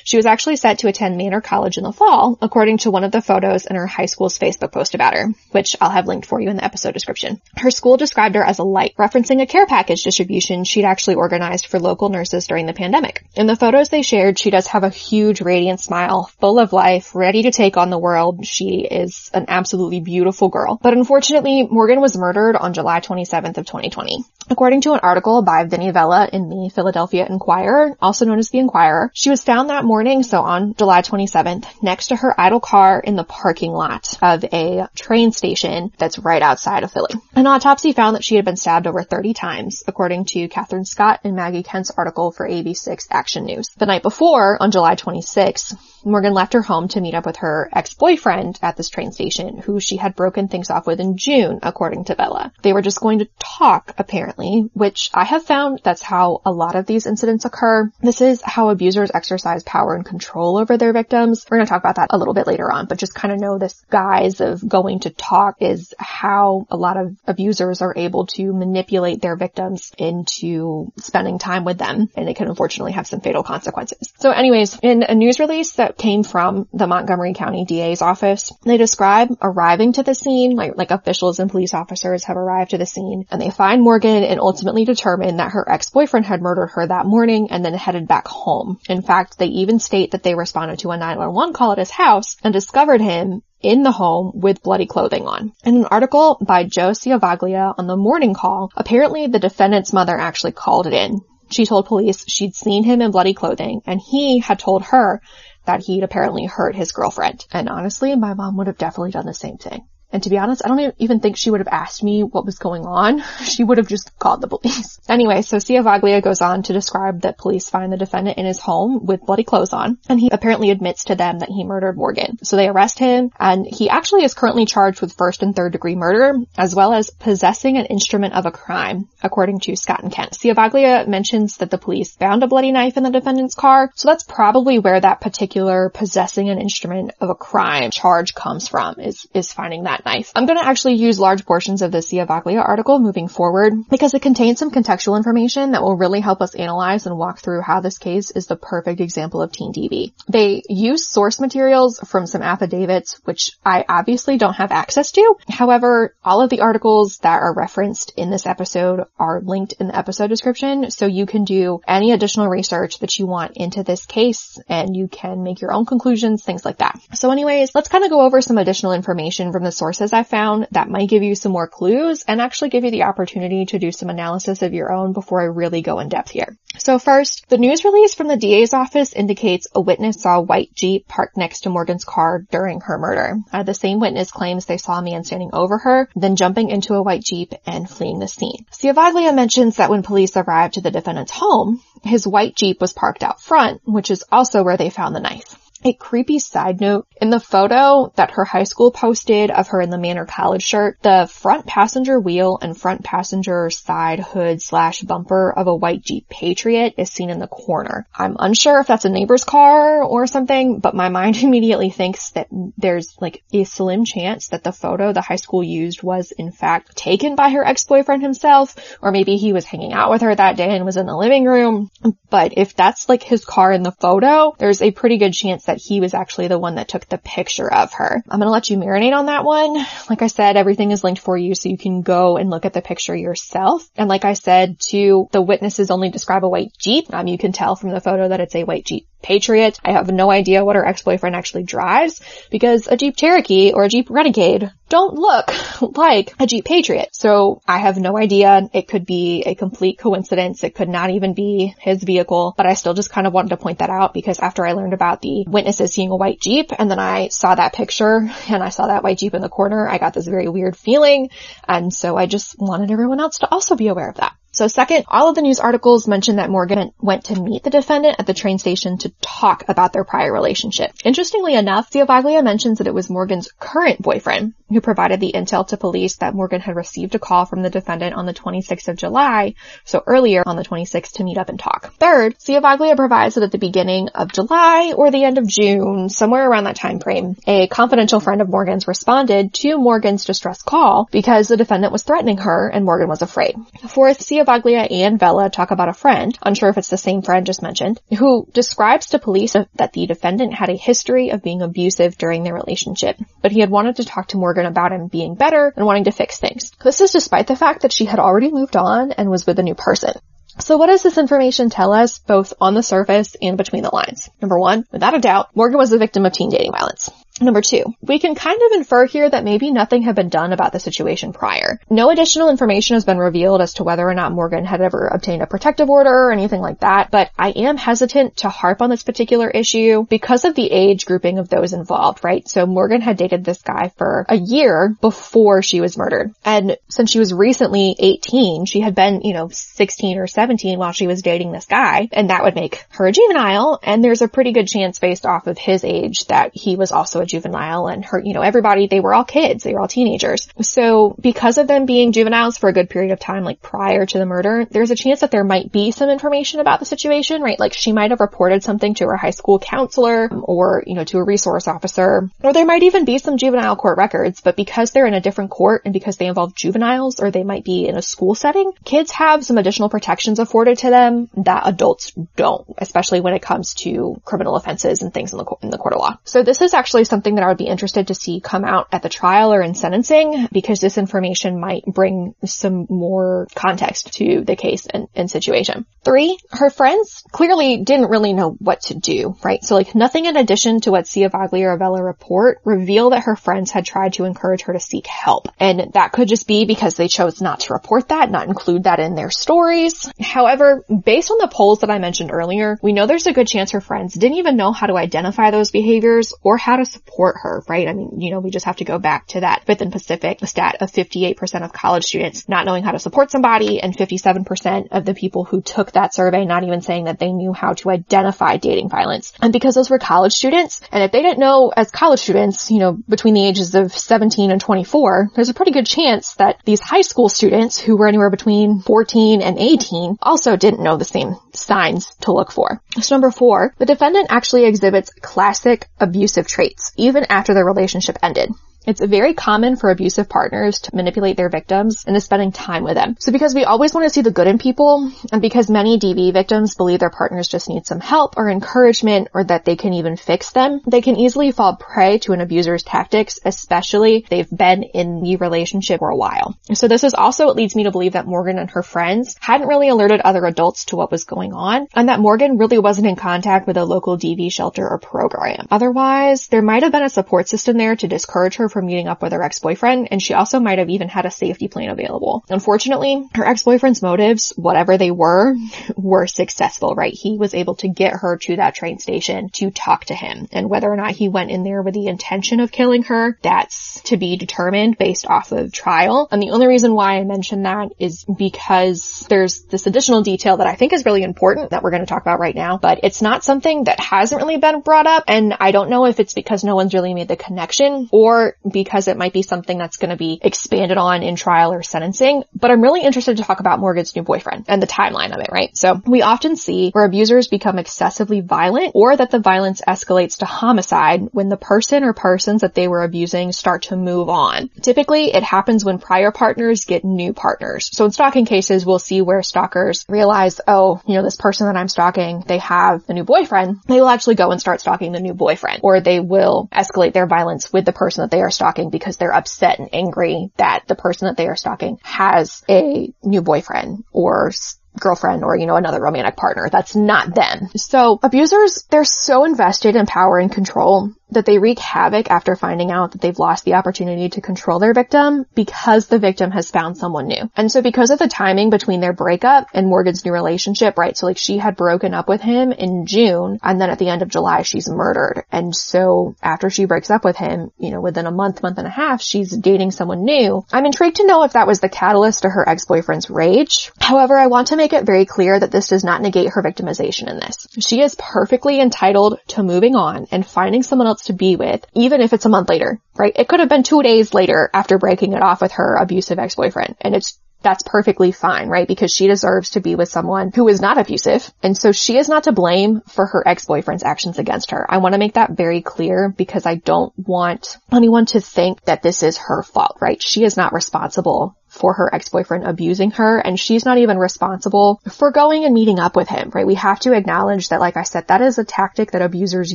She 0.04 0.18
was 0.18 0.26
actually 0.26 0.56
set 0.56 0.80
to 0.80 0.88
attend 0.88 1.16
Manor 1.16 1.40
College 1.40 1.78
in 1.78 1.84
the 1.84 1.92
fall, 1.92 2.36
according 2.42 2.78
to 2.78 2.90
one 2.90 3.02
of 3.02 3.12
the 3.12 3.22
photos 3.22 3.64
in 3.64 3.76
her 3.76 3.86
high 3.86 4.06
school's 4.06 4.38
Facebook 4.38 4.72
post 4.72 4.94
about 4.94 5.14
her, 5.14 5.28
which 5.52 5.74
I'll 5.80 5.88
have 5.88 6.06
linked 6.06 6.26
for 6.26 6.38
you 6.38 6.50
in 6.50 6.56
the 6.56 6.64
episode 6.64 6.92
description. 6.92 7.40
Her 7.58 7.70
school 7.70 7.96
described 7.96 8.34
her 8.34 8.44
as 8.44 8.58
a 8.58 8.64
light, 8.64 8.94
referencing 8.98 9.40
a 9.40 9.46
care 9.46 9.66
package 9.66 10.02
distribution 10.02 10.64
she'd 10.64 10.84
actually 10.84 11.14
organized 11.14 11.66
for 11.66 11.80
local 11.80 12.10
nurses 12.10 12.46
during 12.46 12.66
the 12.66 12.74
pandemic. 12.74 13.24
In 13.34 13.46
the 13.46 13.56
photos 13.56 13.88
they 13.88 14.02
shared, 14.02 14.38
she 14.38 14.50
does 14.50 14.66
have 14.68 14.84
a 14.84 14.90
huge 14.90 15.40
radiant 15.40 15.80
smile, 15.80 16.30
full 16.38 16.58
of 16.58 16.74
life, 16.74 17.14
ready 17.14 17.44
to 17.44 17.50
take 17.50 17.78
on 17.78 17.88
the 17.88 17.98
world. 17.98 18.46
She 18.46 18.80
is 18.80 19.30
an 19.32 19.46
absolutely 19.48 20.00
beautiful 20.00 20.48
girl. 20.48 20.78
But 20.82 20.92
unfortunately, 20.92 21.66
Morgan 21.70 22.00
was 22.00 22.16
murdered 22.16 22.56
on 22.56 22.74
July 22.74 23.00
27th 23.00 23.56
of 23.56 23.66
2020. 23.66 24.24
According 24.48 24.82
to 24.82 24.92
an 24.92 25.00
article 25.02 25.42
by 25.42 25.64
Vinny 25.64 25.90
Vella 25.90 26.28
in 26.32 26.48
the 26.48 26.70
Philadelphia 26.72 27.26
Inquirer, 27.26 27.96
also 28.00 28.26
known 28.26 28.38
as 28.38 28.50
the 28.50 28.58
Inquirer, 28.58 29.10
she 29.14 29.30
was 29.30 29.42
found 29.42 29.70
that 29.70 29.84
morning, 29.84 30.22
so 30.22 30.40
on 30.42 30.74
July 30.74 31.02
27th, 31.02 31.82
next 31.82 32.08
to 32.08 32.16
her 32.16 32.38
idle 32.38 32.60
car 32.60 33.00
in 33.00 33.16
the 33.16 33.24
parking 33.24 33.72
lot 33.72 34.16
of 34.22 34.44
a 34.44 34.88
train 34.94 35.32
station 35.32 35.90
that's 35.98 36.18
right 36.18 36.42
outside 36.42 36.84
of 36.84 36.92
Philly. 36.92 37.14
An 37.36 37.46
autopsy 37.46 37.92
found 37.92 38.16
that 38.16 38.24
she 38.24 38.36
had 38.36 38.46
been 38.46 38.56
stabbed 38.56 38.86
over 38.86 39.02
30 39.02 39.34
times, 39.34 39.84
according 39.86 40.24
to 40.24 40.48
Katherine 40.48 40.86
Scott 40.86 41.20
and 41.22 41.36
Maggie 41.36 41.62
Kent's 41.62 41.90
article 41.90 42.32
for 42.32 42.48
AB6 42.48 43.08
Action 43.10 43.44
News. 43.44 43.68
The 43.76 43.84
night 43.84 44.02
before, 44.02 44.56
on 44.58 44.70
July 44.70 44.94
26th, 44.94 45.76
Morgan 46.02 46.32
left 46.32 46.54
her 46.54 46.62
home 46.62 46.88
to 46.88 47.00
meet 47.02 47.12
up 47.12 47.26
with 47.26 47.36
her 47.38 47.68
ex-boyfriend 47.74 48.58
at 48.62 48.78
this 48.78 48.88
train 48.88 49.12
station, 49.12 49.58
who 49.58 49.80
she 49.80 49.96
had 49.96 50.16
broken 50.16 50.48
things 50.48 50.70
off 50.70 50.86
with 50.86 50.98
in 50.98 51.18
June, 51.18 51.58
according 51.62 52.04
to 52.04 52.14
Vella. 52.14 52.52
They 52.62 52.72
were 52.72 52.80
just 52.80 53.00
going 53.00 53.18
to 53.18 53.28
talk, 53.38 53.92
apparently, 53.98 54.70
which 54.72 55.10
I 55.12 55.24
have 55.24 55.44
found 55.44 55.80
that's 55.82 56.00
how 56.00 56.40
a 56.46 56.52
lot 56.52 56.74
of 56.74 56.86
these 56.86 57.06
incidents 57.06 57.44
occur. 57.44 57.92
This 58.00 58.22
is 58.22 58.40
how 58.40 58.70
abusers 58.70 59.10
exercise 59.12 59.62
power 59.62 59.94
and 59.94 60.06
control 60.06 60.56
over 60.56 60.78
their 60.78 60.94
victims. 60.94 61.44
We're 61.50 61.58
to 61.58 61.66
talk 61.66 61.82
about 61.82 61.96
that 61.96 62.08
a 62.10 62.18
little 62.18 62.34
bit 62.34 62.46
later 62.46 62.72
on, 62.72 62.86
but 62.86 62.98
just 62.98 63.14
kind 63.14 63.34
of 63.34 63.40
know 63.40 63.58
this 63.58 63.84
guise 63.90 64.40
of 64.40 64.66
going 64.66 65.00
to 65.00 65.10
talk 65.10 65.56
is 65.60 65.92
how 65.98 66.66
a 66.70 66.78
lot 66.78 66.96
of 66.96 67.14
abusers 67.26 67.82
are 67.82 67.94
able 67.96 68.26
to 68.26 68.52
manipulate 68.52 69.20
their 69.20 69.36
victims 69.36 69.92
into 69.98 70.92
spending 70.98 71.38
time 71.38 71.64
with 71.64 71.78
them, 71.78 72.08
and 72.16 72.28
it 72.28 72.36
can 72.36 72.48
unfortunately 72.48 72.92
have 72.92 73.06
some 73.06 73.20
fatal 73.20 73.42
consequences. 73.42 74.12
So 74.18 74.30
anyways, 74.30 74.78
in 74.82 75.02
a 75.02 75.14
news 75.14 75.40
release 75.40 75.72
that 75.72 75.98
came 75.98 76.22
from 76.22 76.68
the 76.72 76.86
Montgomery 76.86 77.34
County 77.34 77.64
DA's 77.64 78.02
office. 78.02 78.52
They 78.64 78.76
describe 78.76 79.36
arriving 79.42 79.94
to 79.94 80.02
the 80.02 80.14
scene, 80.14 80.56
like, 80.56 80.76
like 80.76 80.90
officials 80.90 81.38
and 81.38 81.50
police 81.50 81.74
officers 81.74 82.24
have 82.24 82.36
arrived 82.36 82.70
to 82.70 82.78
the 82.78 82.86
scene, 82.86 83.26
and 83.30 83.40
they 83.40 83.50
find 83.50 83.82
Morgan 83.82 84.24
and 84.24 84.40
ultimately 84.40 84.84
determine 84.84 85.36
that 85.36 85.52
her 85.52 85.68
ex-boyfriend 85.68 86.26
had 86.26 86.42
murdered 86.42 86.68
her 86.68 86.86
that 86.86 87.06
morning 87.06 87.48
and 87.50 87.64
then 87.64 87.74
headed 87.74 88.08
back 88.08 88.26
home. 88.26 88.78
In 88.88 89.02
fact, 89.02 89.38
they 89.38 89.46
even 89.46 89.78
state 89.78 90.12
that 90.12 90.22
they 90.22 90.34
responded 90.34 90.78
to 90.80 90.90
a 90.90 90.96
911 90.96 91.54
call 91.54 91.72
at 91.72 91.78
his 91.78 91.90
house 91.90 92.36
and 92.42 92.52
discovered 92.52 93.00
him 93.00 93.42
in 93.60 93.82
the 93.82 93.92
home 93.92 94.32
with 94.34 94.62
bloody 94.62 94.86
clothing 94.86 95.26
on. 95.26 95.52
In 95.64 95.76
an 95.76 95.84
article 95.86 96.38
by 96.40 96.64
Joe 96.64 96.90
Ciavaglia 96.90 97.74
on 97.78 97.86
the 97.86 97.96
morning 97.96 98.34
call, 98.34 98.70
apparently 98.76 99.26
the 99.26 99.38
defendant's 99.38 99.92
mother 99.92 100.16
actually 100.16 100.52
called 100.52 100.86
it 100.86 100.92
in. 100.92 101.20
She 101.50 101.66
told 101.66 101.86
police 101.86 102.24
she'd 102.28 102.54
seen 102.54 102.84
him 102.84 103.00
in 103.00 103.10
bloody 103.10 103.34
clothing 103.34 103.82
and 103.86 104.00
he 104.00 104.40
had 104.40 104.58
told 104.58 104.82
her 104.84 105.20
that 105.64 105.82
he'd 105.82 106.04
apparently 106.04 106.44
hurt 106.44 106.76
his 106.76 106.92
girlfriend. 106.92 107.44
And 107.52 107.68
honestly, 107.68 108.14
my 108.14 108.34
mom 108.34 108.56
would 108.56 108.66
have 108.66 108.78
definitely 108.78 109.12
done 109.12 109.26
the 109.26 109.34
same 109.34 109.58
thing. 109.58 109.86
And 110.16 110.22
to 110.22 110.30
be 110.30 110.38
honest, 110.38 110.62
I 110.64 110.68
don't 110.68 110.94
even 110.96 111.20
think 111.20 111.36
she 111.36 111.50
would 111.50 111.60
have 111.60 111.68
asked 111.68 112.02
me 112.02 112.22
what 112.22 112.46
was 112.46 112.56
going 112.56 112.86
on. 112.86 113.22
She 113.44 113.64
would 113.64 113.76
have 113.76 113.86
just 113.86 114.18
called 114.18 114.40
the 114.40 114.48
police. 114.48 114.98
Anyway, 115.08 115.42
so 115.42 115.58
Ciavaglia 115.58 116.20
goes 116.20 116.40
on 116.40 116.64
to 116.64 116.72
describe 116.72 117.20
that 117.20 117.38
police 117.38 117.70
find 117.70 117.92
the 117.92 117.96
defendant 117.96 118.38
in 118.38 118.44
his 118.44 118.58
home 118.58 119.06
with 119.06 119.24
bloody 119.24 119.44
clothes 119.44 119.72
on, 119.72 119.98
and 120.08 120.18
he 120.18 120.30
apparently 120.32 120.70
admits 120.72 121.04
to 121.04 121.14
them 121.14 121.38
that 121.38 121.48
he 121.48 121.62
murdered 121.62 121.96
Morgan. 121.96 122.38
So 122.42 122.56
they 122.56 122.66
arrest 122.66 122.98
him, 122.98 123.30
and 123.38 123.64
he 123.64 123.88
actually 123.88 124.24
is 124.24 124.34
currently 124.34 124.66
charged 124.66 125.00
with 125.00 125.12
first 125.12 125.44
and 125.44 125.54
third 125.54 125.70
degree 125.70 125.94
murder, 125.94 126.34
as 126.58 126.74
well 126.74 126.92
as 126.92 127.10
possessing 127.10 127.76
an 127.76 127.86
instrument 127.86 128.34
of 128.34 128.46
a 128.46 128.50
crime, 128.50 129.08
according 129.22 129.60
to 129.60 129.76
Scott 129.76 130.02
and 130.02 130.10
Kent. 130.10 130.32
Ciavaglia 130.32 131.06
mentions 131.06 131.58
that 131.58 131.70
the 131.70 131.78
police 131.78 132.16
found 132.16 132.42
a 132.42 132.48
bloody 132.48 132.72
knife 132.72 132.96
in 132.96 133.04
the 133.04 133.10
defendant's 133.10 133.54
car, 133.54 133.92
so 133.94 134.08
that's 134.08 134.24
probably 134.24 134.80
where 134.80 135.00
that 135.00 135.20
particular 135.20 135.88
possessing 135.88 136.48
an 136.48 136.60
instrument 136.60 137.12
of 137.20 137.30
a 137.30 137.36
crime 137.36 137.92
charge 137.92 138.34
comes 138.34 138.66
from, 138.66 138.98
is, 138.98 139.28
is 139.34 139.52
finding 139.52 139.84
that 139.84 140.02
knife. 140.06 140.32
I'm 140.34 140.46
going 140.46 140.58
to 140.58 140.64
actually 140.64 140.94
use 140.94 141.20
large 141.20 141.44
portions 141.44 141.82
of 141.82 141.92
the 141.92 141.98
Ciavaglia 141.98 142.62
article 142.66 142.98
moving 142.98 143.28
forward 143.28 143.74
because 143.90 144.14
it 144.14 144.22
contains 144.22 144.58
some 144.58 144.70
contextual 144.70 145.16
information 145.18 145.72
that 145.72 145.82
will 145.82 145.96
really 145.96 146.20
help 146.20 146.40
us 146.40 146.54
analyze 146.54 147.06
and 147.06 147.18
walk 147.18 147.40
through 147.40 147.60
how 147.60 147.80
this 147.80 147.98
case 147.98 148.30
is 148.30 148.46
the 148.46 148.56
perfect 148.56 149.00
example 149.00 149.42
of 149.42 149.52
Teen 149.52 149.72
DV. 149.72 150.12
They 150.28 150.62
use 150.68 151.08
source 151.08 151.40
materials 151.40 152.00
from 152.06 152.26
some 152.26 152.42
affidavits, 152.42 153.20
which 153.24 153.50
I 153.64 153.84
obviously 153.88 154.38
don't 154.38 154.54
have 154.54 154.72
access 154.72 155.12
to. 155.12 155.34
However, 155.48 156.14
all 156.24 156.40
of 156.40 156.50
the 156.50 156.60
articles 156.60 157.18
that 157.18 157.42
are 157.42 157.54
referenced 157.54 158.12
in 158.16 158.30
this 158.30 158.46
episode 158.46 159.04
are 159.18 159.40
linked 159.40 159.74
in 159.80 159.88
the 159.88 159.98
episode 159.98 160.28
description, 160.28 160.90
so 160.90 161.06
you 161.06 161.26
can 161.26 161.44
do 161.44 161.80
any 161.86 162.12
additional 162.12 162.48
research 162.48 163.00
that 163.00 163.18
you 163.18 163.26
want 163.26 163.56
into 163.56 163.82
this 163.82 164.06
case 164.06 164.58
and 164.68 164.96
you 164.96 165.08
can 165.08 165.42
make 165.42 165.60
your 165.60 165.72
own 165.72 165.84
conclusions, 165.84 166.44
things 166.44 166.64
like 166.64 166.78
that. 166.78 166.98
So 167.14 167.30
anyways, 167.30 167.74
let's 167.74 167.88
kind 167.88 168.04
of 168.04 168.10
go 168.10 168.20
over 168.20 168.40
some 168.40 168.58
additional 168.58 168.92
information 168.92 169.52
from 169.52 169.64
the 169.64 169.72
sources 169.86 170.12
I 170.12 170.24
found 170.24 170.66
that 170.72 170.90
might 170.90 171.08
give 171.08 171.22
you 171.22 171.36
some 171.36 171.52
more 171.52 171.68
clues 171.68 172.24
and 172.26 172.40
actually 172.40 172.70
give 172.70 172.82
you 172.82 172.90
the 172.90 173.04
opportunity 173.04 173.66
to 173.66 173.78
do 173.78 173.92
some 173.92 174.10
analysis 174.10 174.62
of 174.62 174.74
your 174.74 174.92
own 174.92 175.12
before 175.12 175.40
I 175.40 175.44
really 175.44 175.80
go 175.80 176.00
in 176.00 176.08
depth 176.08 176.30
here. 176.30 176.56
So 176.76 176.98
first, 176.98 177.48
the 177.48 177.56
news 177.56 177.84
release 177.84 178.12
from 178.12 178.26
the 178.26 178.36
DA's 178.36 178.74
office 178.74 179.12
indicates 179.12 179.68
a 179.76 179.80
witness 179.80 180.20
saw 180.20 180.38
a 180.38 180.42
white 180.42 180.74
Jeep 180.74 181.06
parked 181.06 181.36
next 181.36 181.60
to 181.60 181.70
Morgan's 181.70 182.04
car 182.04 182.44
during 182.50 182.80
her 182.80 182.98
murder. 182.98 183.38
Uh, 183.52 183.62
the 183.62 183.74
same 183.74 184.00
witness 184.00 184.32
claims 184.32 184.64
they 184.64 184.76
saw 184.76 184.98
a 184.98 185.02
man 185.02 185.22
standing 185.22 185.50
over 185.52 185.78
her, 185.78 186.08
then 186.16 186.34
jumping 186.34 186.68
into 186.70 186.94
a 186.94 187.02
white 187.02 187.22
Jeep 187.22 187.54
and 187.64 187.88
fleeing 187.88 188.18
the 188.18 188.26
scene. 188.26 188.66
Ciavaglia 188.72 189.32
mentions 189.32 189.76
that 189.76 189.90
when 189.90 190.02
police 190.02 190.36
arrived 190.36 190.74
to 190.74 190.80
the 190.80 190.90
defendant's 190.90 191.30
home, 191.30 191.80
his 192.02 192.26
white 192.26 192.56
Jeep 192.56 192.80
was 192.80 192.92
parked 192.92 193.22
out 193.22 193.40
front, 193.40 193.82
which 193.84 194.10
is 194.10 194.24
also 194.32 194.64
where 194.64 194.76
they 194.76 194.90
found 194.90 195.14
the 195.14 195.20
knife. 195.20 195.56
A 195.84 195.92
creepy 195.92 196.38
side 196.38 196.80
note, 196.80 197.06
in 197.20 197.30
the 197.30 197.40
photo 197.40 198.12
that 198.16 198.32
her 198.32 198.44
high 198.44 198.64
school 198.64 198.90
posted 198.90 199.50
of 199.50 199.68
her 199.68 199.80
in 199.80 199.90
the 199.90 199.98
Manor 199.98 200.26
College 200.26 200.62
shirt, 200.62 200.98
the 201.02 201.28
front 201.30 201.66
passenger 201.66 202.18
wheel 202.18 202.58
and 202.60 202.76
front 202.76 203.04
passenger 203.04 203.70
side 203.70 204.20
hood 204.20 204.60
slash 204.62 205.02
bumper 205.02 205.52
of 205.52 205.66
a 205.66 205.74
white 205.74 206.02
Jeep 206.02 206.28
Patriot 206.28 206.94
is 206.96 207.10
seen 207.10 207.30
in 207.30 207.38
the 207.38 207.46
corner. 207.46 208.06
I'm 208.14 208.36
unsure 208.38 208.80
if 208.80 208.86
that's 208.86 209.04
a 209.04 209.10
neighbor's 209.10 209.44
car 209.44 210.02
or 210.02 210.26
something, 210.26 210.80
but 210.80 210.94
my 210.94 211.08
mind 211.08 211.36
immediately 211.42 211.90
thinks 211.90 212.30
that 212.30 212.48
there's 212.76 213.16
like 213.20 213.42
a 213.52 213.64
slim 213.64 214.04
chance 214.04 214.48
that 214.48 214.64
the 214.64 214.72
photo 214.72 215.12
the 215.12 215.20
high 215.20 215.36
school 215.36 215.62
used 215.62 216.02
was 216.02 216.32
in 216.32 216.52
fact 216.52 216.96
taken 216.96 217.36
by 217.36 217.50
her 217.50 217.64
ex-boyfriend 217.64 218.22
himself, 218.22 218.96
or 219.02 219.10
maybe 219.12 219.36
he 219.36 219.52
was 219.52 219.64
hanging 219.64 219.92
out 219.92 220.10
with 220.10 220.22
her 220.22 220.34
that 220.34 220.56
day 220.56 220.74
and 220.74 220.84
was 220.84 220.96
in 220.96 221.06
the 221.06 221.16
living 221.16 221.44
room. 221.44 221.90
But 222.30 222.54
if 222.56 222.74
that's 222.74 223.08
like 223.08 223.22
his 223.22 223.44
car 223.44 223.72
in 223.72 223.82
the 223.82 223.92
photo, 223.92 224.54
there's 224.58 224.82
a 224.82 224.90
pretty 224.90 225.18
good 225.18 225.32
chance 225.32 225.64
that 225.64 225.75
he 225.76 226.00
was 226.00 226.14
actually 226.14 226.48
the 226.48 226.58
one 226.58 226.76
that 226.76 226.88
took 226.88 227.06
the 227.08 227.18
picture 227.18 227.72
of 227.72 227.92
her. 227.94 228.22
I'm 228.28 228.38
gonna 228.38 228.50
let 228.50 228.70
you 228.70 228.76
marinate 228.76 229.16
on 229.16 229.26
that 229.26 229.44
one. 229.44 229.74
Like 230.08 230.22
I 230.22 230.26
said, 230.26 230.56
everything 230.56 230.90
is 230.90 231.04
linked 231.04 231.20
for 231.20 231.36
you 231.36 231.54
so 231.54 231.68
you 231.68 231.78
can 231.78 232.02
go 232.02 232.36
and 232.36 232.50
look 232.50 232.64
at 232.64 232.72
the 232.72 232.82
picture 232.82 233.14
yourself. 233.16 233.88
And 233.96 234.08
like 234.08 234.24
I 234.24 234.34
said, 234.34 234.78
too, 234.80 235.28
the 235.32 235.42
witnesses 235.42 235.90
only 235.90 236.10
describe 236.10 236.44
a 236.44 236.48
white 236.48 236.72
Jeep. 236.78 237.12
Um, 237.12 237.26
you 237.26 237.38
can 237.38 237.52
tell 237.52 237.76
from 237.76 237.90
the 237.90 238.00
photo 238.00 238.28
that 238.28 238.40
it's 238.40 238.54
a 238.54 238.64
white 238.64 238.84
Jeep 238.84 239.06
Patriot. 239.22 239.78
I 239.84 239.92
have 239.92 240.10
no 240.10 240.30
idea 240.30 240.64
what 240.64 240.76
her 240.76 240.86
ex-boyfriend 240.86 241.34
actually 241.34 241.64
drives 241.64 242.20
because 242.50 242.86
a 242.86 242.96
Jeep 242.96 243.16
Cherokee 243.16 243.72
or 243.72 243.84
a 243.84 243.88
Jeep 243.88 244.08
Renegade 244.10 244.70
don't 244.88 245.14
look 245.14 245.50
like 245.96 246.32
a 246.38 246.46
Jeep 246.46 246.64
Patriot. 246.64 247.08
So 247.12 247.60
I 247.66 247.78
have 247.78 247.98
no 247.98 248.16
idea. 248.16 248.68
It 248.72 248.88
could 248.88 249.04
be 249.04 249.42
a 249.44 249.54
complete 249.54 249.98
coincidence. 249.98 250.62
It 250.62 250.74
could 250.74 250.88
not 250.88 251.10
even 251.10 251.34
be 251.34 251.74
his 251.78 252.02
vehicle, 252.02 252.54
but 252.56 252.66
I 252.66 252.74
still 252.74 252.94
just 252.94 253.10
kind 253.10 253.26
of 253.26 253.32
wanted 253.32 253.50
to 253.50 253.56
point 253.56 253.80
that 253.80 253.90
out 253.90 254.14
because 254.14 254.38
after 254.38 254.64
I 254.64 254.72
learned 254.72 254.94
about 254.94 255.22
the 255.22 255.44
witnesses 255.48 255.92
seeing 255.92 256.10
a 256.10 256.16
white 256.16 256.40
Jeep 256.40 256.70
and 256.78 256.90
then 256.90 256.98
I 257.00 257.28
saw 257.28 257.54
that 257.54 257.72
picture 257.72 258.30
and 258.48 258.62
I 258.62 258.68
saw 258.68 258.86
that 258.86 259.02
white 259.02 259.18
Jeep 259.18 259.34
in 259.34 259.42
the 259.42 259.48
corner, 259.48 259.88
I 259.88 259.98
got 259.98 260.14
this 260.14 260.26
very 260.26 260.48
weird 260.48 260.76
feeling. 260.76 261.30
And 261.66 261.92
so 261.92 262.16
I 262.16 262.26
just 262.26 262.58
wanted 262.58 262.90
everyone 262.90 263.20
else 263.20 263.38
to 263.38 263.50
also 263.50 263.76
be 263.76 263.88
aware 263.88 264.08
of 264.08 264.16
that. 264.16 264.36
So 264.56 264.68
second, 264.68 265.04
all 265.08 265.28
of 265.28 265.34
the 265.34 265.42
news 265.42 265.60
articles 265.60 266.08
mention 266.08 266.36
that 266.36 266.48
Morgan 266.48 266.90
went 266.98 267.24
to 267.24 267.38
meet 267.38 267.62
the 267.62 267.68
defendant 267.68 268.16
at 268.18 268.26
the 268.26 268.32
train 268.32 268.56
station 268.58 268.96
to 268.98 269.12
talk 269.20 269.68
about 269.68 269.92
their 269.92 270.02
prior 270.02 270.32
relationship. 270.32 270.92
Interestingly 271.04 271.54
enough, 271.54 271.90
Ciavaglia 271.90 272.42
mentions 272.42 272.78
that 272.78 272.86
it 272.86 272.94
was 272.94 273.10
Morgan's 273.10 273.52
current 273.60 274.00
boyfriend 274.00 274.54
who 274.68 274.80
provided 274.80 275.20
the 275.20 275.32
intel 275.32 275.66
to 275.68 275.76
police 275.76 276.16
that 276.16 276.34
Morgan 276.34 276.60
had 276.60 276.76
received 276.76 277.14
a 277.14 277.18
call 277.18 277.46
from 277.46 277.62
the 277.62 277.70
defendant 277.70 278.14
on 278.14 278.26
the 278.26 278.34
26th 278.34 278.88
of 278.88 278.96
July, 278.96 279.54
so 279.84 280.02
earlier 280.06 280.42
on 280.44 280.56
the 280.56 280.64
26th 280.64 281.12
to 281.12 281.24
meet 281.24 281.38
up 281.38 281.48
and 281.48 281.58
talk. 281.58 281.94
Third, 281.98 282.36
Ciavaglia 282.38 282.96
provides 282.96 283.36
that 283.36 283.44
at 283.44 283.52
the 283.52 283.58
beginning 283.58 284.08
of 284.08 284.32
July 284.32 284.92
or 284.96 285.10
the 285.10 285.24
end 285.24 285.38
of 285.38 285.46
June, 285.46 286.08
somewhere 286.08 286.48
around 286.48 286.64
that 286.64 286.76
time 286.76 286.98
frame, 286.98 287.36
a 287.46 287.68
confidential 287.68 288.20
friend 288.20 288.40
of 288.40 288.48
Morgan's 288.48 288.88
responded 288.88 289.54
to 289.54 289.78
Morgan's 289.78 290.24
distress 290.24 290.62
call 290.62 291.08
because 291.12 291.48
the 291.48 291.56
defendant 291.56 291.92
was 291.92 292.02
threatening 292.02 292.38
her 292.38 292.68
and 292.68 292.84
Morgan 292.84 293.08
was 293.08 293.22
afraid. 293.22 293.54
Fourth, 293.88 294.18
Ciavaglia 294.18 294.90
and 294.90 295.18
Vella 295.18 295.48
talk 295.48 295.70
about 295.70 295.88
a 295.88 295.94
friend, 295.94 296.36
unsure 296.42 296.70
if 296.70 296.78
it's 296.78 296.90
the 296.90 296.98
same 296.98 297.22
friend 297.22 297.46
just 297.46 297.62
mentioned, 297.62 298.00
who 298.18 298.48
describes 298.52 299.06
to 299.06 299.18
police 299.18 299.54
that 299.74 299.92
the 299.92 300.06
defendant 300.06 300.54
had 300.54 300.70
a 300.70 300.76
history 300.76 301.30
of 301.30 301.42
being 301.42 301.62
abusive 301.62 302.18
during 302.18 302.42
their 302.42 302.54
relationship, 302.54 303.16
but 303.42 303.52
he 303.52 303.60
had 303.60 303.70
wanted 303.70 303.96
to 303.96 304.04
talk 304.04 304.28
to 304.28 304.36
Morgan 304.36 304.55
About 304.64 304.92
him 304.92 305.08
being 305.08 305.34
better 305.34 305.72
and 305.76 305.84
wanting 305.84 306.04
to 306.04 306.12
fix 306.12 306.38
things. 306.38 306.72
This 306.82 307.02
is 307.02 307.10
despite 307.10 307.46
the 307.46 307.56
fact 307.56 307.82
that 307.82 307.92
she 307.92 308.06
had 308.06 308.18
already 308.18 308.50
moved 308.50 308.76
on 308.76 309.12
and 309.12 309.28
was 309.28 309.46
with 309.46 309.58
a 309.58 309.62
new 309.62 309.74
person. 309.74 310.14
So 310.58 310.78
what 310.78 310.86
does 310.86 311.02
this 311.02 311.18
information 311.18 311.68
tell 311.68 311.92
us, 311.92 312.18
both 312.18 312.54
on 312.60 312.74
the 312.74 312.82
surface 312.82 313.36
and 313.42 313.58
between 313.58 313.82
the 313.82 313.94
lines? 313.94 314.30
Number 314.40 314.58
one, 314.58 314.86
without 314.90 315.14
a 315.14 315.20
doubt, 315.20 315.54
Morgan 315.54 315.76
was 315.76 315.92
a 315.92 315.98
victim 315.98 316.24
of 316.24 316.32
teen 316.32 316.48
dating 316.48 316.72
violence. 316.72 317.10
Number 317.40 317.60
two, 317.60 317.84
we 318.00 318.18
can 318.18 318.34
kind 318.34 318.60
of 318.62 318.72
infer 318.72 319.04
here 319.04 319.28
that 319.28 319.44
maybe 319.44 319.70
nothing 319.70 320.02
had 320.02 320.14
been 320.14 320.30
done 320.30 320.54
about 320.54 320.72
the 320.72 320.80
situation 320.80 321.34
prior. 321.34 321.78
No 321.90 322.10
additional 322.10 322.48
information 322.48 322.94
has 322.94 323.04
been 323.04 323.18
revealed 323.18 323.60
as 323.60 323.74
to 323.74 323.84
whether 323.84 324.08
or 324.08 324.14
not 324.14 324.32
Morgan 324.32 324.64
had 324.64 324.80
ever 324.80 325.06
obtained 325.06 325.42
a 325.42 325.46
protective 325.46 325.90
order 325.90 326.08
or 326.08 326.32
anything 326.32 326.62
like 326.62 326.80
that, 326.80 327.10
but 327.10 327.30
I 327.38 327.50
am 327.50 327.76
hesitant 327.76 328.38
to 328.38 328.48
harp 328.48 328.80
on 328.80 328.88
this 328.88 329.02
particular 329.02 329.50
issue 329.50 330.06
because 330.08 330.46
of 330.46 330.54
the 330.54 330.70
age 330.70 331.04
grouping 331.04 331.38
of 331.38 331.50
those 331.50 331.74
involved, 331.74 332.24
right? 332.24 332.48
So 332.48 332.64
Morgan 332.64 333.02
had 333.02 333.18
dated 333.18 333.44
this 333.44 333.60
guy 333.60 333.92
for 333.98 334.24
a 334.28 334.36
year 334.36 334.96
before 335.02 335.60
she 335.60 335.82
was 335.82 335.98
murdered. 335.98 336.32
And 336.44 336.78
since 336.88 337.10
she 337.10 337.18
was 337.18 337.34
recently 337.34 337.94
18, 337.98 338.64
she 338.64 338.80
had 338.80 338.94
been, 338.94 339.20
you 339.20 339.34
know, 339.34 339.48
16 339.50 340.18
or 340.18 340.26
17 340.26 340.78
while 340.78 340.92
she 340.92 341.06
was 341.06 341.20
dating 341.20 341.52
this 341.52 341.66
guy, 341.66 342.08
and 342.12 342.30
that 342.30 342.44
would 342.44 342.54
make 342.54 342.82
her 342.90 343.06
a 343.06 343.12
juvenile, 343.12 343.78
and 343.82 344.02
there's 344.02 344.22
a 344.22 344.28
pretty 344.28 344.52
good 344.52 344.68
chance 344.68 344.98
based 344.98 345.26
off 345.26 345.46
of 345.46 345.58
his 345.58 345.84
age 345.84 346.24
that 346.26 346.52
he 346.54 346.76
was 346.76 346.92
also 346.92 347.25
juvenile 347.26 347.88
and 347.88 348.04
her, 348.04 348.20
you 348.24 348.34
know, 348.34 348.42
everybody, 348.42 348.86
they 348.86 349.00
were 349.00 349.14
all 349.14 349.24
kids. 349.24 349.64
They 349.64 349.74
were 349.74 349.80
all 349.80 349.88
teenagers. 349.88 350.48
So 350.60 351.14
because 351.20 351.58
of 351.58 351.66
them 351.66 351.86
being 351.86 352.12
juveniles 352.12 352.58
for 352.58 352.68
a 352.68 352.72
good 352.72 352.90
period 352.90 353.12
of 353.12 353.20
time, 353.20 353.44
like 353.44 353.60
prior 353.60 354.06
to 354.06 354.18
the 354.18 354.26
murder, 354.26 354.66
there's 354.70 354.90
a 354.90 354.96
chance 354.96 355.20
that 355.20 355.30
there 355.30 355.44
might 355.44 355.72
be 355.72 355.90
some 355.90 356.10
information 356.10 356.60
about 356.60 356.80
the 356.80 356.86
situation, 356.86 357.42
right? 357.42 357.58
Like 357.58 357.72
she 357.72 357.92
might 357.92 358.10
have 358.10 358.20
reported 358.20 358.62
something 358.62 358.94
to 358.94 359.06
her 359.06 359.16
high 359.16 359.30
school 359.30 359.58
counselor 359.58 360.28
um, 360.30 360.44
or, 360.46 360.82
you 360.86 360.94
know, 360.94 361.04
to 361.04 361.18
a 361.18 361.24
resource 361.24 361.68
officer, 361.68 362.30
or 362.42 362.52
there 362.52 362.66
might 362.66 362.82
even 362.82 363.04
be 363.04 363.18
some 363.18 363.36
juvenile 363.36 363.76
court 363.76 363.98
records, 363.98 364.40
but 364.40 364.56
because 364.56 364.90
they're 364.90 365.06
in 365.06 365.14
a 365.14 365.20
different 365.20 365.50
court 365.50 365.82
and 365.84 365.92
because 365.92 366.16
they 366.16 366.26
involve 366.26 366.54
juveniles 366.54 367.20
or 367.20 367.30
they 367.30 367.44
might 367.44 367.64
be 367.64 367.86
in 367.86 367.96
a 367.96 368.02
school 368.02 368.34
setting, 368.34 368.72
kids 368.84 369.10
have 369.10 369.44
some 369.44 369.58
additional 369.58 369.88
protections 369.88 370.38
afforded 370.38 370.78
to 370.78 370.90
them 370.90 371.28
that 371.36 371.62
adults 371.66 372.12
don't, 372.36 372.66
especially 372.78 373.20
when 373.20 373.34
it 373.34 373.42
comes 373.42 373.74
to 373.74 374.20
criminal 374.24 374.56
offenses 374.56 375.02
and 375.02 375.12
things 375.12 375.32
in 375.32 375.38
the, 375.38 375.44
in 375.62 375.70
the 375.70 375.78
court 375.78 375.94
of 375.94 376.00
law. 376.00 376.16
So 376.24 376.42
this 376.42 376.60
is 376.60 376.74
actually 376.74 377.04
something 377.04 377.15
something 377.16 377.36
that 377.36 377.44
I 377.44 377.48
would 377.48 377.56
be 377.56 377.64
interested 377.64 378.08
to 378.08 378.14
see 378.14 378.40
come 378.40 378.62
out 378.62 378.88
at 378.92 379.02
the 379.02 379.08
trial 379.08 379.54
or 379.54 379.62
in 379.62 379.74
sentencing 379.74 380.48
because 380.52 380.80
this 380.80 380.98
information 380.98 381.58
might 381.58 381.86
bring 381.86 382.34
some 382.44 382.86
more 382.90 383.48
context 383.54 384.12
to 384.16 384.42
the 384.42 384.54
case 384.54 384.84
and, 384.84 385.08
and 385.14 385.30
situation. 385.30 385.86
Three, 386.04 386.36
her 386.50 386.68
friends 386.68 387.24
clearly 387.32 387.78
didn't 387.78 388.10
really 388.10 388.34
know 388.34 388.50
what 388.50 388.82
to 388.82 388.94
do, 388.94 389.34
right? 389.42 389.64
So 389.64 389.76
like 389.76 389.94
nothing 389.94 390.26
in 390.26 390.36
addition 390.36 390.82
to 390.82 390.90
what 390.90 391.06
Ciavaglia 391.06 391.68
or 391.68 391.78
Vella 391.78 392.02
report 392.02 392.60
reveal 392.64 393.10
that 393.10 393.24
her 393.24 393.34
friends 393.34 393.70
had 393.70 393.86
tried 393.86 394.12
to 394.14 394.24
encourage 394.24 394.62
her 394.64 394.74
to 394.74 394.80
seek 394.80 395.06
help. 395.06 395.48
And 395.58 395.92
that 395.94 396.12
could 396.12 396.28
just 396.28 396.46
be 396.46 396.66
because 396.66 396.96
they 396.96 397.08
chose 397.08 397.40
not 397.40 397.60
to 397.60 397.72
report 397.72 398.08
that, 398.08 398.30
not 398.30 398.46
include 398.46 398.84
that 398.84 399.00
in 399.00 399.14
their 399.14 399.30
stories. 399.30 400.06
However, 400.20 400.84
based 401.02 401.30
on 401.30 401.38
the 401.38 401.48
polls 401.48 401.80
that 401.80 401.90
I 401.90 401.98
mentioned 401.98 402.30
earlier, 402.30 402.76
we 402.82 402.92
know 402.92 403.06
there's 403.06 403.26
a 403.26 403.32
good 403.32 403.48
chance 403.48 403.70
her 403.70 403.80
friends 403.80 404.12
didn't 404.12 404.36
even 404.36 404.58
know 404.58 404.72
how 404.72 404.86
to 404.86 404.98
identify 404.98 405.50
those 405.50 405.70
behaviors 405.70 406.34
or 406.42 406.58
how 406.58 406.76
to 406.76 406.84
support 407.06 407.36
her, 407.42 407.62
right? 407.68 407.88
I 407.88 407.92
mean, 407.92 408.20
you 408.20 408.30
know, 408.30 408.40
we 408.40 408.50
just 408.50 408.66
have 408.66 408.76
to 408.76 408.84
go 408.84 408.98
back 408.98 409.26
to 409.28 409.40
that 409.40 409.64
Fifth 409.66 409.80
and 409.80 409.92
Pacific 409.92 410.38
stat 410.46 410.76
of 410.80 410.90
58% 410.90 411.64
of 411.64 411.72
college 411.72 412.04
students 412.04 412.48
not 412.48 412.66
knowing 412.66 412.84
how 412.84 412.92
to 412.92 412.98
support 412.98 413.30
somebody 413.30 413.80
and 413.80 413.96
57% 413.96 414.88
of 414.90 415.04
the 415.04 415.14
people 415.14 415.44
who 415.44 415.60
took 415.60 415.92
that 415.92 416.14
survey 416.14 416.44
not 416.44 416.64
even 416.64 416.82
saying 416.82 417.04
that 417.04 417.18
they 417.18 417.32
knew 417.32 417.52
how 417.52 417.74
to 417.74 417.90
identify 417.90 418.56
dating 418.56 418.88
violence. 418.88 419.32
And 419.40 419.52
because 419.52 419.74
those 419.74 419.90
were 419.90 419.98
college 419.98 420.32
students, 420.32 420.80
and 420.92 421.02
if 421.02 421.12
they 421.12 421.22
didn't 421.22 421.38
know 421.38 421.72
as 421.74 421.90
college 421.90 422.20
students, 422.20 422.70
you 422.70 422.78
know, 422.78 422.98
between 423.08 423.34
the 423.34 423.46
ages 423.46 423.74
of 423.74 423.92
17 423.92 424.50
and 424.50 424.60
24, 424.60 425.30
there's 425.34 425.48
a 425.48 425.54
pretty 425.54 425.72
good 425.72 425.86
chance 425.86 426.34
that 426.34 426.60
these 426.64 426.80
high 426.80 427.02
school 427.02 427.28
students 427.28 427.80
who 427.80 427.96
were 427.96 428.08
anywhere 428.08 428.30
between 428.30 428.80
14 428.80 429.42
and 429.42 429.58
18 429.58 430.16
also 430.20 430.56
didn't 430.56 430.82
know 430.82 430.96
the 430.96 431.04
same 431.04 431.36
signs 431.52 432.14
to 432.22 432.32
look 432.32 432.52
for. 432.52 432.82
So 433.00 433.14
number 433.14 433.30
four, 433.30 433.74
the 433.78 433.86
defendant 433.86 434.28
actually 434.30 434.66
exhibits 434.66 435.10
classic 435.10 435.88
abusive 435.98 436.46
traits, 436.46 436.92
even 436.96 437.26
after 437.28 437.54
their 437.54 437.64
relationship 437.64 438.18
ended. 438.22 438.50
It's 438.86 439.00
very 439.00 439.34
common 439.34 439.74
for 439.74 439.90
abusive 439.90 440.28
partners 440.28 440.78
to 440.82 440.94
manipulate 440.94 441.36
their 441.36 441.48
victims 441.48 442.04
into 442.04 442.20
spending 442.20 442.52
time 442.52 442.84
with 442.84 442.94
them. 442.94 443.16
So 443.18 443.32
because 443.32 443.52
we 443.52 443.64
always 443.64 443.92
want 443.92 444.04
to 444.04 444.10
see 444.10 444.22
the 444.22 444.30
good 444.30 444.46
in 444.46 444.58
people, 444.58 445.10
and 445.32 445.42
because 445.42 445.68
many 445.68 445.98
DV 445.98 446.32
victims 446.32 446.76
believe 446.76 447.00
their 447.00 447.10
partners 447.10 447.48
just 447.48 447.68
need 447.68 447.84
some 447.84 447.98
help 447.98 448.36
or 448.36 448.48
encouragement 448.48 449.28
or 449.34 449.42
that 449.42 449.64
they 449.64 449.74
can 449.74 449.92
even 449.94 450.16
fix 450.16 450.52
them, 450.52 450.80
they 450.86 451.00
can 451.00 451.16
easily 451.16 451.50
fall 451.50 451.74
prey 451.74 452.18
to 452.18 452.32
an 452.32 452.40
abuser's 452.40 452.84
tactics, 452.84 453.40
especially 453.44 454.18
if 454.18 454.28
they've 454.28 454.50
been 454.50 454.84
in 454.84 455.20
the 455.20 455.34
relationship 455.34 455.98
for 455.98 456.10
a 456.10 456.16
while. 456.16 456.56
So 456.74 456.86
this 456.86 457.02
is 457.02 457.14
also 457.14 457.46
what 457.46 457.56
leads 457.56 457.74
me 457.74 457.84
to 457.84 457.90
believe 457.90 458.12
that 458.12 458.26
Morgan 458.26 458.58
and 458.58 458.70
her 458.70 458.84
friends 458.84 459.34
hadn't 459.40 459.66
really 459.66 459.88
alerted 459.88 460.20
other 460.20 460.46
adults 460.46 460.84
to 460.86 460.96
what 460.96 461.10
was 461.10 461.24
going 461.24 461.52
on, 461.52 461.88
and 461.92 462.08
that 462.08 462.20
Morgan 462.20 462.56
really 462.56 462.78
wasn't 462.78 463.08
in 463.08 463.16
contact 463.16 463.66
with 463.66 463.76
a 463.78 463.84
local 463.84 464.16
DV 464.16 464.52
shelter 464.52 464.88
or 464.88 464.98
program. 464.98 465.66
Otherwise, 465.72 466.46
there 466.46 466.62
might 466.62 466.84
have 466.84 466.92
been 466.92 467.02
a 467.02 467.08
support 467.08 467.48
system 467.48 467.76
there 467.76 467.96
to 467.96 468.06
discourage 468.06 468.56
her 468.56 468.68
meeting 468.82 469.08
up 469.08 469.22
with 469.22 469.32
her 469.32 469.42
ex-boyfriend, 469.42 470.08
and 470.10 470.22
she 470.22 470.34
also 470.34 470.60
might 470.60 470.78
have 470.78 470.90
even 470.90 471.08
had 471.08 471.26
a 471.26 471.30
safety 471.30 471.68
plan 471.68 471.90
available. 471.90 472.44
Unfortunately, 472.48 473.26
her 473.34 473.46
ex-boyfriend's 473.46 474.02
motives, 474.02 474.52
whatever 474.56 474.96
they 474.98 475.10
were, 475.10 475.54
were 475.96 476.26
successful, 476.26 476.94
right? 476.94 477.12
He 477.12 477.36
was 477.36 477.54
able 477.54 477.76
to 477.76 477.88
get 477.88 478.14
her 478.14 478.36
to 478.38 478.56
that 478.56 478.74
train 478.74 478.98
station 478.98 479.48
to 479.50 479.70
talk 479.70 480.06
to 480.06 480.14
him, 480.14 480.48
and 480.52 480.70
whether 480.70 480.90
or 480.90 480.96
not 480.96 481.12
he 481.12 481.28
went 481.28 481.50
in 481.50 481.64
there 481.64 481.82
with 481.82 481.94
the 481.94 482.06
intention 482.06 482.60
of 482.60 482.72
killing 482.72 483.02
her, 483.04 483.38
that's 483.42 484.00
to 484.02 484.16
be 484.16 484.36
determined 484.36 484.98
based 484.98 485.26
off 485.26 485.52
of 485.52 485.72
trial. 485.72 486.28
And 486.30 486.42
the 486.42 486.50
only 486.50 486.66
reason 486.66 486.94
why 486.94 487.18
I 487.18 487.24
mention 487.24 487.62
that 487.62 487.92
is 487.98 488.24
because 488.24 489.26
there's 489.28 489.62
this 489.62 489.86
additional 489.86 490.22
detail 490.22 490.58
that 490.58 490.66
I 490.66 490.74
think 490.74 490.92
is 490.92 491.04
really 491.04 491.22
important 491.22 491.70
that 491.70 491.82
we're 491.82 491.90
going 491.90 492.02
to 492.02 492.06
talk 492.06 492.22
about 492.22 492.40
right 492.40 492.54
now, 492.54 492.78
but 492.78 493.00
it's 493.02 493.22
not 493.22 493.44
something 493.44 493.84
that 493.84 494.00
hasn't 494.00 494.40
really 494.40 494.58
been 494.58 494.80
brought 494.80 495.06
up, 495.06 495.24
and 495.28 495.54
I 495.58 495.72
don't 495.72 495.90
know 495.90 496.06
if 496.06 496.20
it's 496.20 496.34
because 496.34 496.64
no 496.64 496.74
one's 496.74 496.94
really 496.94 497.14
made 497.14 497.28
the 497.28 497.36
connection 497.36 498.08
or 498.12 498.56
because 498.70 499.08
it 499.08 499.16
might 499.16 499.32
be 499.32 499.42
something 499.42 499.78
that's 499.78 499.96
going 499.96 500.10
to 500.10 500.16
be 500.16 500.38
expanded 500.42 500.98
on 500.98 501.22
in 501.22 501.36
trial 501.36 501.72
or 501.72 501.82
sentencing. 501.82 502.44
But 502.54 502.70
I'm 502.70 502.82
really 502.82 503.02
interested 503.02 503.36
to 503.36 503.42
talk 503.42 503.60
about 503.60 503.80
Morgan's 503.80 504.14
new 504.14 504.22
boyfriend 504.22 504.66
and 504.68 504.82
the 504.82 504.86
timeline 504.86 505.34
of 505.34 505.40
it, 505.40 505.50
right? 505.52 505.76
So 505.76 506.00
we 506.04 506.22
often 506.22 506.56
see 506.56 506.90
where 506.90 507.04
abusers 507.04 507.48
become 507.48 507.78
excessively 507.78 508.40
violent 508.40 508.92
or 508.94 509.16
that 509.16 509.30
the 509.30 509.38
violence 509.38 509.82
escalates 509.86 510.38
to 510.38 510.46
homicide 510.46 511.28
when 511.32 511.48
the 511.48 511.56
person 511.56 512.04
or 512.04 512.12
persons 512.12 512.62
that 512.62 512.74
they 512.74 512.88
were 512.88 513.02
abusing 513.02 513.52
start 513.52 513.82
to 513.82 513.96
move 513.96 514.28
on. 514.28 514.70
Typically, 514.82 515.34
it 515.34 515.42
happens 515.42 515.84
when 515.84 515.98
prior 515.98 516.30
partners 516.30 516.84
get 516.84 517.04
new 517.04 517.32
partners. 517.32 517.90
So 517.92 518.04
in 518.04 518.10
stalking 518.10 518.46
cases, 518.46 518.84
we'll 518.84 518.98
see 518.98 519.20
where 519.22 519.42
stalkers 519.42 520.04
realize, 520.08 520.60
oh, 520.66 521.00
you 521.06 521.14
know, 521.14 521.22
this 521.22 521.36
person 521.36 521.66
that 521.66 521.76
I'm 521.76 521.88
stalking, 521.88 522.44
they 522.46 522.58
have 522.58 523.04
a 523.08 523.12
new 523.12 523.24
boyfriend. 523.24 523.78
They 523.86 524.00
will 524.00 524.08
actually 524.08 524.36
go 524.36 524.50
and 524.50 524.60
start 524.60 524.80
stalking 524.80 525.12
the 525.12 525.20
new 525.20 525.34
boyfriend 525.34 525.80
or 525.82 526.00
they 526.00 526.20
will 526.20 526.68
escalate 526.72 527.12
their 527.12 527.26
violence 527.26 527.72
with 527.72 527.84
the 527.84 527.92
person 527.92 528.22
that 528.22 528.30
they 528.30 528.42
are 528.42 528.50
stalking 528.56 528.90
because 528.90 529.16
they're 529.16 529.34
upset 529.34 529.78
and 529.78 529.90
angry 529.92 530.50
that 530.56 530.84
the 530.88 530.94
person 530.96 531.28
that 531.28 531.36
they 531.36 531.46
are 531.46 531.56
stalking 531.56 531.98
has 532.02 532.64
a 532.68 533.12
new 533.22 533.42
boyfriend 533.42 534.04
or 534.12 534.50
girlfriend 534.98 535.44
or, 535.44 535.56
you 535.56 535.66
know, 535.66 535.76
another 535.76 536.00
romantic 536.00 536.36
partner. 536.36 536.68
That's 536.70 536.96
not 536.96 537.34
them. 537.34 537.68
So 537.76 538.18
abusers, 538.22 538.86
they're 538.90 539.04
so 539.04 539.44
invested 539.44 539.96
in 539.96 540.06
power 540.06 540.38
and 540.38 540.50
control 540.50 541.12
that 541.30 541.46
they 541.46 541.58
wreak 541.58 541.78
havoc 541.78 542.30
after 542.30 542.54
finding 542.56 542.90
out 542.90 543.12
that 543.12 543.20
they've 543.20 543.38
lost 543.38 543.64
the 543.64 543.74
opportunity 543.74 544.28
to 544.28 544.40
control 544.40 544.78
their 544.78 544.94
victim 544.94 545.44
because 545.54 546.06
the 546.06 546.18
victim 546.18 546.50
has 546.50 546.70
found 546.70 546.96
someone 546.96 547.26
new. 547.26 547.50
And 547.56 547.70
so 547.70 547.82
because 547.82 548.10
of 548.10 548.18
the 548.18 548.28
timing 548.28 548.70
between 548.70 549.00
their 549.00 549.12
breakup 549.12 549.68
and 549.74 549.88
Morgan's 549.88 550.24
new 550.24 550.32
relationship, 550.32 550.96
right? 550.96 551.16
So 551.16 551.26
like 551.26 551.38
she 551.38 551.58
had 551.58 551.76
broken 551.76 552.14
up 552.14 552.28
with 552.28 552.40
him 552.40 552.72
in 552.72 553.06
June 553.06 553.58
and 553.62 553.80
then 553.80 553.90
at 553.90 553.98
the 553.98 554.08
end 554.08 554.22
of 554.22 554.28
July 554.28 554.62
she's 554.62 554.88
murdered. 554.88 555.44
And 555.50 555.74
so 555.74 556.36
after 556.42 556.70
she 556.70 556.84
breaks 556.84 557.10
up 557.10 557.24
with 557.24 557.36
him, 557.36 557.72
you 557.78 557.90
know, 557.90 558.00
within 558.00 558.26
a 558.26 558.30
month, 558.30 558.62
month 558.62 558.78
and 558.78 558.86
a 558.86 558.90
half, 558.90 559.20
she's 559.20 559.50
dating 559.50 559.90
someone 559.90 560.24
new. 560.24 560.64
I'm 560.72 560.86
intrigued 560.86 561.16
to 561.16 561.26
know 561.26 561.42
if 561.42 561.54
that 561.54 561.66
was 561.66 561.80
the 561.80 561.88
catalyst 561.88 562.42
to 562.42 562.50
her 562.50 562.68
ex-boyfriend's 562.68 563.30
rage. 563.30 563.90
However, 564.00 564.36
I 564.36 564.46
want 564.46 564.68
to 564.68 564.76
make 564.76 564.92
it 564.92 565.04
very 565.04 565.24
clear 565.24 565.58
that 565.58 565.72
this 565.72 565.88
does 565.88 566.04
not 566.04 566.22
negate 566.22 566.50
her 566.50 566.62
victimization 566.62 567.28
in 567.28 567.38
this. 567.38 567.66
She 567.80 568.00
is 568.00 568.16
perfectly 568.18 568.80
entitled 568.80 569.40
to 569.48 569.62
moving 569.62 569.96
on 569.96 570.26
and 570.30 570.46
finding 570.46 570.82
someone 570.82 571.08
else 571.08 571.15
to 571.22 571.32
be 571.32 571.56
with, 571.56 571.84
even 571.94 572.20
if 572.20 572.32
it's 572.32 572.46
a 572.46 572.50
month 572.50 572.68
later, 572.68 573.00
right? 573.16 573.32
It 573.34 573.48
could 573.48 573.60
have 573.60 573.68
been 573.68 573.82
two 573.82 574.02
days 574.02 574.34
later 574.34 574.70
after 574.72 574.98
breaking 574.98 575.32
it 575.32 575.42
off 575.42 575.60
with 575.60 575.72
her 575.72 575.96
abusive 575.96 576.38
ex-boyfriend. 576.38 576.96
And 577.00 577.14
it's 577.14 577.38
that's 577.62 577.82
perfectly 577.82 578.30
fine, 578.30 578.68
right? 578.68 578.86
Because 578.86 579.12
she 579.12 579.26
deserves 579.26 579.70
to 579.70 579.80
be 579.80 579.96
with 579.96 580.08
someone 580.08 580.52
who 580.54 580.68
is 580.68 580.80
not 580.80 580.98
abusive. 580.98 581.52
And 581.62 581.76
so 581.76 581.90
she 581.90 582.16
is 582.16 582.28
not 582.28 582.44
to 582.44 582.52
blame 582.52 583.00
for 583.08 583.26
her 583.26 583.42
ex-boyfriend's 583.46 584.04
actions 584.04 584.38
against 584.38 584.70
her. 584.70 584.86
I 584.88 584.98
want 584.98 585.14
to 585.14 585.18
make 585.18 585.34
that 585.34 585.50
very 585.50 585.82
clear 585.82 586.28
because 586.28 586.64
I 586.64 586.76
don't 586.76 587.12
want 587.18 587.78
anyone 587.90 588.26
to 588.26 588.40
think 588.40 588.84
that 588.84 589.02
this 589.02 589.24
is 589.24 589.38
her 589.38 589.64
fault, 589.64 589.98
right? 590.00 590.22
She 590.22 590.44
is 590.44 590.56
not 590.56 590.74
responsible 590.74 591.56
for 591.76 591.94
her 591.94 592.14
ex-boyfriend 592.14 592.64
abusing 592.64 593.10
her 593.12 593.38
and 593.38 593.58
she's 593.58 593.84
not 593.84 593.98
even 593.98 594.18
responsible 594.18 595.00
for 595.10 595.30
going 595.30 595.64
and 595.64 595.74
meeting 595.74 595.98
up 595.98 596.16
with 596.16 596.28
him, 596.28 596.50
right? 596.54 596.66
We 596.66 596.74
have 596.76 597.00
to 597.00 597.12
acknowledge 597.12 597.68
that, 597.68 597.80
like 597.80 597.96
I 597.96 598.02
said, 598.02 598.28
that 598.28 598.40
is 598.40 598.58
a 598.58 598.64
tactic 598.64 599.12
that 599.12 599.22
abusers 599.22 599.72